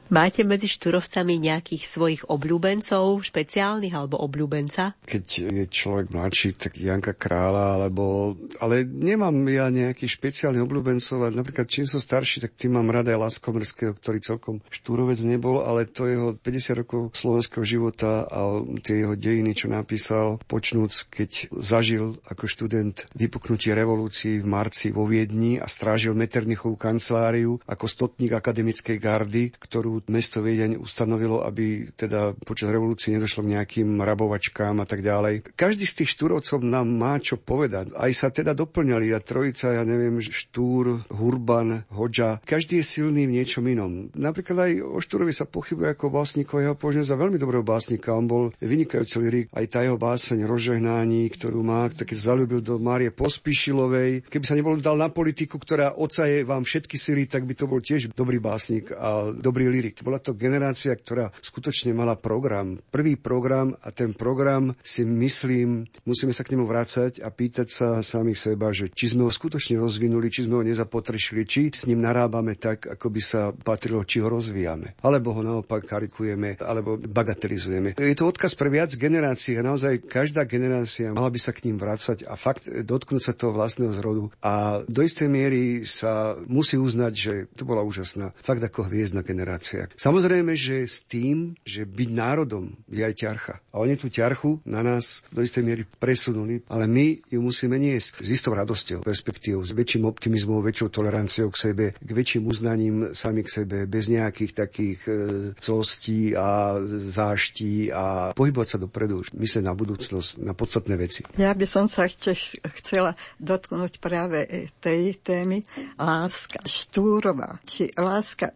Máte 0.06 0.46
medzi 0.46 0.70
šturovcami 0.70 1.34
nejakých 1.42 1.82
svojich 1.82 2.22
obľúbencov, 2.30 3.26
špeciálnych 3.26 3.90
alebo 3.90 4.22
obľúbenca? 4.22 4.94
Keď 5.02 5.24
je 5.50 5.64
človek 5.66 6.14
mladší, 6.14 6.54
tak 6.54 6.78
Janka 6.78 7.10
Krála, 7.10 7.74
alebo... 7.74 8.38
Ale 8.62 8.86
nemám 8.86 9.34
ja 9.50 9.66
nejakých 9.66 10.14
špeciálnych 10.14 10.62
obľúbencov. 10.62 11.34
Napríklad, 11.34 11.66
čím 11.66 11.90
som 11.90 11.98
starší, 11.98 12.38
tak 12.46 12.54
tým 12.54 12.78
mám 12.78 12.86
rada 12.94 13.18
aj 13.18 13.18
Laskomrského, 13.18 13.98
ktorý 13.98 14.22
celkom 14.22 14.62
štúrovec 14.70 15.18
nebol, 15.26 15.66
ale 15.66 15.90
to 15.90 16.06
jeho 16.06 16.38
50 16.38 16.82
rokov 16.86 17.00
slovenského 17.10 17.66
života 17.66 18.30
a 18.30 18.62
tie 18.86 19.02
jeho 19.02 19.18
dejiny, 19.18 19.58
čo 19.58 19.66
napísal, 19.66 20.38
počnúc, 20.46 21.10
keď 21.10 21.50
zažil 21.58 22.22
ako 22.30 22.46
študent 22.46 23.10
vypuknutie 23.18 23.74
revolúcií 23.74 24.38
v 24.38 24.46
marci 24.46 24.94
vo 24.94 25.02
Viedni 25.02 25.58
a 25.58 25.66
strážil 25.66 26.14
Metternichovú 26.14 26.78
kanceláriu 26.78 27.58
ako 27.66 27.90
stotník 27.90 28.38
akademickej 28.38 29.02
gardy, 29.02 29.50
ktorú 29.50 29.95
mesto 30.08 30.44
Viedeň 30.44 30.76
ustanovilo, 30.76 31.44
aby 31.44 31.88
teda 31.96 32.36
počas 32.44 32.68
revolúcie 32.68 33.14
nedošlo 33.16 33.46
k 33.46 33.52
nejakým 33.56 34.00
rabovačkám 34.00 34.82
a 34.82 34.86
tak 34.86 35.00
ďalej. 35.00 35.56
Každý 35.56 35.84
z 35.88 36.04
tých 36.04 36.12
štúrovcov 36.16 36.60
nám 36.62 36.86
má 36.86 37.16
čo 37.22 37.40
povedať. 37.40 37.96
Aj 37.96 38.12
sa 38.12 38.28
teda 38.28 38.52
doplňali 38.52 39.12
a 39.16 39.20
trojica, 39.22 39.72
ja 39.72 39.82
neviem, 39.82 40.18
Štúr, 40.20 41.06
Hurban, 41.12 41.86
Hodža. 41.92 42.42
Každý 42.44 42.82
je 42.82 42.86
silný 42.86 43.28
v 43.28 43.40
niečom 43.40 43.64
inom. 43.66 44.12
Napríklad 44.12 44.68
aj 44.68 44.72
o 44.84 44.98
Štúrovi 45.00 45.32
sa 45.32 45.48
pochybuje 45.48 45.96
ako 45.96 46.12
básnikov, 46.12 46.60
ja 46.60 46.72
ho 46.72 46.78
za 47.02 47.16
veľmi 47.16 47.36
dobrého 47.40 47.64
básnika. 47.66 48.16
On 48.16 48.26
bol 48.26 48.52
vynikajúci 48.58 49.16
lirik, 49.20 49.46
aj 49.52 49.66
tá 49.68 49.78
jeho 49.84 50.00
báseň 50.00 50.48
Rožehnání, 50.48 51.28
ktorú 51.34 51.60
má, 51.60 51.88
tak 51.92 52.12
zalúbil 52.16 52.64
do 52.64 52.80
Márie 52.80 53.12
Pospíšilovej. 53.12 54.26
Keby 54.26 54.44
sa 54.44 54.56
nebol 54.56 54.80
dal 54.80 54.96
na 54.96 55.12
politiku, 55.12 55.60
ktorá 55.60 55.94
ocaje 55.96 56.42
vám 56.42 56.64
všetky 56.64 56.96
sily, 56.96 57.28
tak 57.28 57.44
by 57.44 57.54
to 57.54 57.68
bol 57.68 57.78
tiež 57.78 58.12
dobrý 58.16 58.40
básnik 58.40 58.90
a 58.92 59.30
dobrý 59.30 59.68
lirik. 59.86 60.02
Bola 60.02 60.18
to 60.18 60.34
generácia, 60.34 60.90
ktorá 60.90 61.30
skutočne 61.38 61.94
mala 61.94 62.18
program. 62.18 62.82
Prvý 62.90 63.14
program 63.14 63.78
a 63.86 63.94
ten 63.94 64.10
program 64.10 64.74
si 64.82 65.06
myslím, 65.06 65.86
musíme 66.02 66.34
sa 66.34 66.42
k 66.42 66.58
nemu 66.58 66.66
vrácať 66.66 67.22
a 67.22 67.30
pýtať 67.30 67.66
sa 67.70 67.88
samých 68.02 68.50
seba, 68.50 68.74
že 68.74 68.90
či 68.90 69.14
sme 69.14 69.22
ho 69.22 69.30
skutočne 69.30 69.78
rozvinuli, 69.78 70.26
či 70.26 70.50
sme 70.50 70.58
ho 70.58 70.62
nezapotrešili, 70.66 71.42
či 71.46 71.70
s 71.70 71.86
ním 71.86 72.02
narábame 72.02 72.58
tak, 72.58 72.90
ako 72.90 73.06
by 73.14 73.20
sa 73.22 73.40
patrilo, 73.54 74.02
či 74.02 74.18
ho 74.18 74.26
rozvíjame. 74.26 74.98
Alebo 75.06 75.30
ho 75.30 75.42
naopak 75.46 75.86
karikujeme, 75.86 76.58
alebo 76.58 76.98
bagatelizujeme. 76.98 77.94
Je 77.94 78.18
to 78.18 78.26
odkaz 78.26 78.58
pre 78.58 78.72
viac 78.72 78.90
generácií 78.98 79.54
a 79.60 79.62
naozaj 79.62 80.02
každá 80.08 80.42
generácia 80.48 81.14
mala 81.14 81.30
by 81.30 81.38
sa 81.38 81.54
k 81.54 81.70
ním 81.70 81.78
vrácať 81.78 82.26
a 82.26 82.34
fakt 82.34 82.66
dotknúť 82.66 83.22
sa 83.22 83.32
toho 83.36 83.54
vlastného 83.54 83.92
zrodu. 83.94 84.32
A 84.42 84.82
do 84.88 85.00
istej 85.04 85.28
miery 85.28 85.84
sa 85.84 86.34
musí 86.48 86.80
uznať, 86.80 87.12
že 87.12 87.32
to 87.54 87.68
bola 87.68 87.84
úžasná, 87.84 88.32
fakt 88.40 88.64
ako 88.64 88.88
hviezdna 88.88 89.20
generácia. 89.26 89.75
Samozrejme, 90.00 90.56
že 90.56 90.88
s 90.88 91.04
tým, 91.04 91.52
že 91.62 91.84
byť 91.84 92.10
národom 92.12 92.72
je 92.88 93.02
aj 93.04 93.14
ťarcha. 93.14 93.54
A 93.74 93.84
oni 93.84 94.00
tú 94.00 94.08
ťarchu 94.08 94.64
na 94.64 94.80
nás 94.80 95.26
do 95.28 95.44
istej 95.44 95.62
miery 95.62 95.82
presunuli, 96.00 96.64
ale 96.72 96.88
my 96.88 97.20
ju 97.28 97.40
musíme 97.44 97.76
niesť 97.76 98.24
s 98.24 98.28
istou 98.32 98.56
radosťou, 98.56 99.04
perspektívou, 99.04 99.60
s 99.60 99.76
väčším 99.76 100.08
optimizmom, 100.08 100.64
väčšou 100.64 100.88
toleranciou 100.88 101.52
k 101.52 101.56
sebe, 101.70 101.84
k 101.92 102.10
väčším 102.10 102.48
uznaním 102.48 103.12
sami 103.12 103.44
k 103.44 103.52
sebe, 103.62 103.76
bez 103.84 104.08
nejakých 104.08 104.52
takých 104.56 105.00
e, 105.04 105.12
zlostí 105.60 106.32
a 106.32 106.80
záští 106.86 107.92
a 107.92 108.32
pohybovať 108.32 108.68
sa 108.68 108.78
dopredu, 108.80 109.26
myslieť 109.36 109.64
na 109.64 109.74
budúcnosť, 109.76 110.40
na 110.40 110.56
podstatné 110.56 110.94
veci. 110.96 111.26
Ja 111.36 111.52
by 111.52 111.66
som 111.68 111.90
sa 111.90 112.08
ešte 112.08 112.32
chcela 112.80 113.18
dotknúť 113.42 113.98
práve 114.00 114.70
tej 114.80 115.18
témy 115.20 115.66
láska 115.98 116.62
Štúrova, 116.64 117.58
či 117.66 117.90
láska 117.96 118.54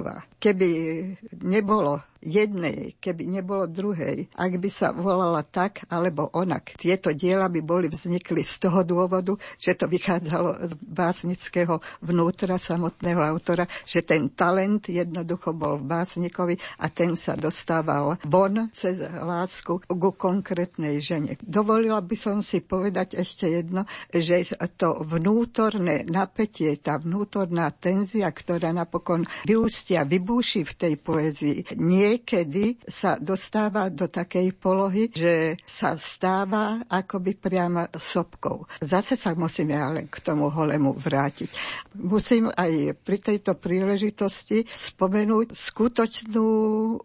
Manitoba. 0.00 0.29
Keby 0.40 0.68
nebolo 1.44 2.00
jednej, 2.20 3.00
keby 3.00 3.24
nebolo 3.26 3.64
druhej, 3.64 4.28
ak 4.36 4.52
by 4.60 4.70
sa 4.70 4.92
volala 4.92 5.40
tak 5.40 5.88
alebo 5.88 6.28
onak. 6.36 6.76
Tieto 6.76 7.16
diela 7.16 7.48
by 7.48 7.60
boli 7.64 7.88
vznikli 7.88 8.44
z 8.44 8.68
toho 8.68 8.84
dôvodu, 8.84 9.34
že 9.56 9.72
to 9.74 9.88
vychádzalo 9.88 10.68
z 10.68 10.72
básnického 10.84 11.80
vnútra 12.04 12.60
samotného 12.60 13.24
autora, 13.24 13.64
že 13.88 14.04
ten 14.04 14.36
talent 14.36 14.92
jednoducho 14.92 15.56
bol 15.56 15.80
v 15.80 15.88
básnikovi 15.88 16.54
a 16.84 16.92
ten 16.92 17.16
sa 17.16 17.34
dostával 17.34 18.20
von 18.28 18.68
cez 18.76 19.00
lásku 19.00 19.80
ku 19.88 20.10
konkrétnej 20.12 21.00
žene. 21.00 21.40
Dovolila 21.40 22.04
by 22.04 22.16
som 22.20 22.44
si 22.44 22.60
povedať 22.60 23.16
ešte 23.16 23.48
jedno, 23.48 23.88
že 24.12 24.44
to 24.76 25.00
vnútorné 25.08 26.04
napätie, 26.04 26.76
tá 26.76 27.00
vnútorná 27.00 27.72
tenzia, 27.72 28.28
ktorá 28.28 28.76
napokon 28.76 29.24
vyústia, 29.48 30.04
vybúši 30.30 30.62
v 30.62 30.74
tej 30.78 30.94
poezii, 30.94 31.58
nie 31.82 32.10
niekedy 32.10 32.78
sa 32.86 33.18
dostáva 33.18 33.90
do 33.90 34.06
takej 34.06 34.54
polohy, 34.54 35.10
že 35.10 35.58
sa 35.66 35.98
stáva 35.98 36.82
akoby 36.86 37.34
priamo 37.34 37.90
sopkou. 37.90 38.66
Zase 38.78 39.18
sa 39.18 39.34
musíme 39.34 39.74
ale 39.74 40.06
k 40.06 40.22
tomu 40.22 40.46
holemu 40.46 40.94
vrátiť. 40.94 41.50
Musím 42.02 42.46
aj 42.50 42.98
pri 43.02 43.18
tejto 43.18 43.58
príležitosti 43.58 44.66
spomenúť 44.66 45.54
skutočnú 45.54 46.46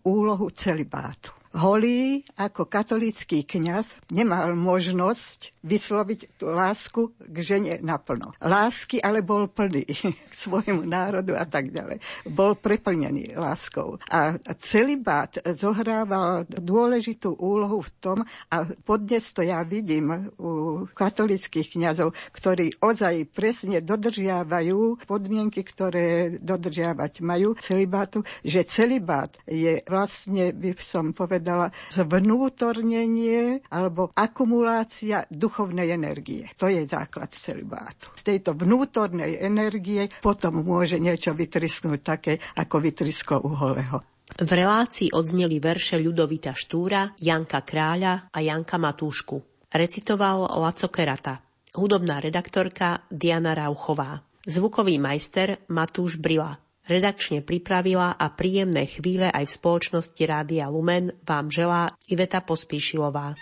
úlohu 0.05 0.47
celibátu. 0.53 1.44
Holý 1.55 2.27
ako 2.35 2.67
katolický 2.67 3.47
kňaz 3.47 4.11
nemal 4.11 4.59
možnosť 4.59 5.55
vysloviť 5.63 6.35
tú 6.35 6.51
lásku 6.51 7.15
k 7.15 7.35
žene 7.39 7.73
naplno. 7.79 8.35
Lásky 8.43 8.99
ale 8.99 9.23
bol 9.23 9.47
plný 9.47 9.87
k 10.31 10.33
svojmu 10.35 10.83
národu 10.83 11.39
a 11.39 11.47
tak 11.47 11.71
ďalej. 11.71 12.03
Bol 12.27 12.59
preplnený 12.59 13.39
láskou. 13.39 13.95
A 14.11 14.35
celibát 14.59 15.31
zohrával 15.55 16.43
dôležitú 16.43 17.39
úlohu 17.39 17.79
v 17.79 17.91
tom, 18.03 18.17
a 18.51 18.67
podnes 18.83 19.23
to 19.31 19.39
ja 19.39 19.63
vidím 19.63 20.27
u 20.35 20.83
katolických 20.91 21.79
kňazov, 21.79 22.11
ktorí 22.35 22.83
ozaj 22.83 23.31
presne 23.31 23.79
dodržiavajú 23.79 25.07
podmienky, 25.07 25.63
ktoré 25.63 26.35
dodržiavať 26.35 27.23
majú 27.23 27.55
celibátu, 27.63 28.27
že 28.43 28.67
celibát 28.67 29.31
je 29.47 29.79
vlastne, 29.87 30.51
by 30.51 30.75
som 30.75 31.15
povedal, 31.15 31.44
povedala, 31.45 31.69
zvnútornenie 31.93 33.61
alebo 33.69 34.09
akumulácia 34.17 35.29
duchovnej 35.29 35.93
energie. 35.93 36.49
To 36.57 36.65
je 36.65 36.89
základ 36.89 37.29
celibátu. 37.37 38.09
Z 38.17 38.33
tejto 38.33 38.57
vnútornej 38.57 39.37
energie 39.37 40.09
potom 40.25 40.65
môže 40.65 40.97
niečo 40.97 41.37
vytrisknúť 41.37 42.01
také, 42.01 42.41
ako 42.57 42.81
vytrisklo 42.81 43.45
u 43.45 43.53
Holeho. 43.53 44.01
V 44.41 44.49
relácii 44.49 45.13
odzneli 45.13 45.61
verše 45.61 46.01
Ľudovita 46.01 46.57
Štúra, 46.57 47.13
Janka 47.21 47.61
Kráľa 47.61 48.33
a 48.33 48.41
Janka 48.41 48.81
Matúšku. 48.81 49.69
Recitoval 49.69 50.49
Laco 50.49 50.89
Kerata. 50.89 51.45
Hudobná 51.77 52.17
redaktorka 52.17 53.05
Diana 53.13 53.53
Rauchová. 53.53 54.17
Zvukový 54.49 54.97
majster 54.97 55.61
Matúš 55.69 56.17
Brila. 56.17 56.64
Redakčne 56.85 57.41
pripravila 57.41 58.13
a 58.13 58.29
príjemné 58.29 58.85
chvíle 58.85 59.25
aj 59.33 59.49
v 59.49 59.55
spoločnosti 59.57 60.21
Rádia 60.21 60.69
Lumen 60.69 61.17
vám 61.25 61.49
želá 61.49 61.89
Iveta 62.05 62.45
Pospíšilová. 62.45 63.33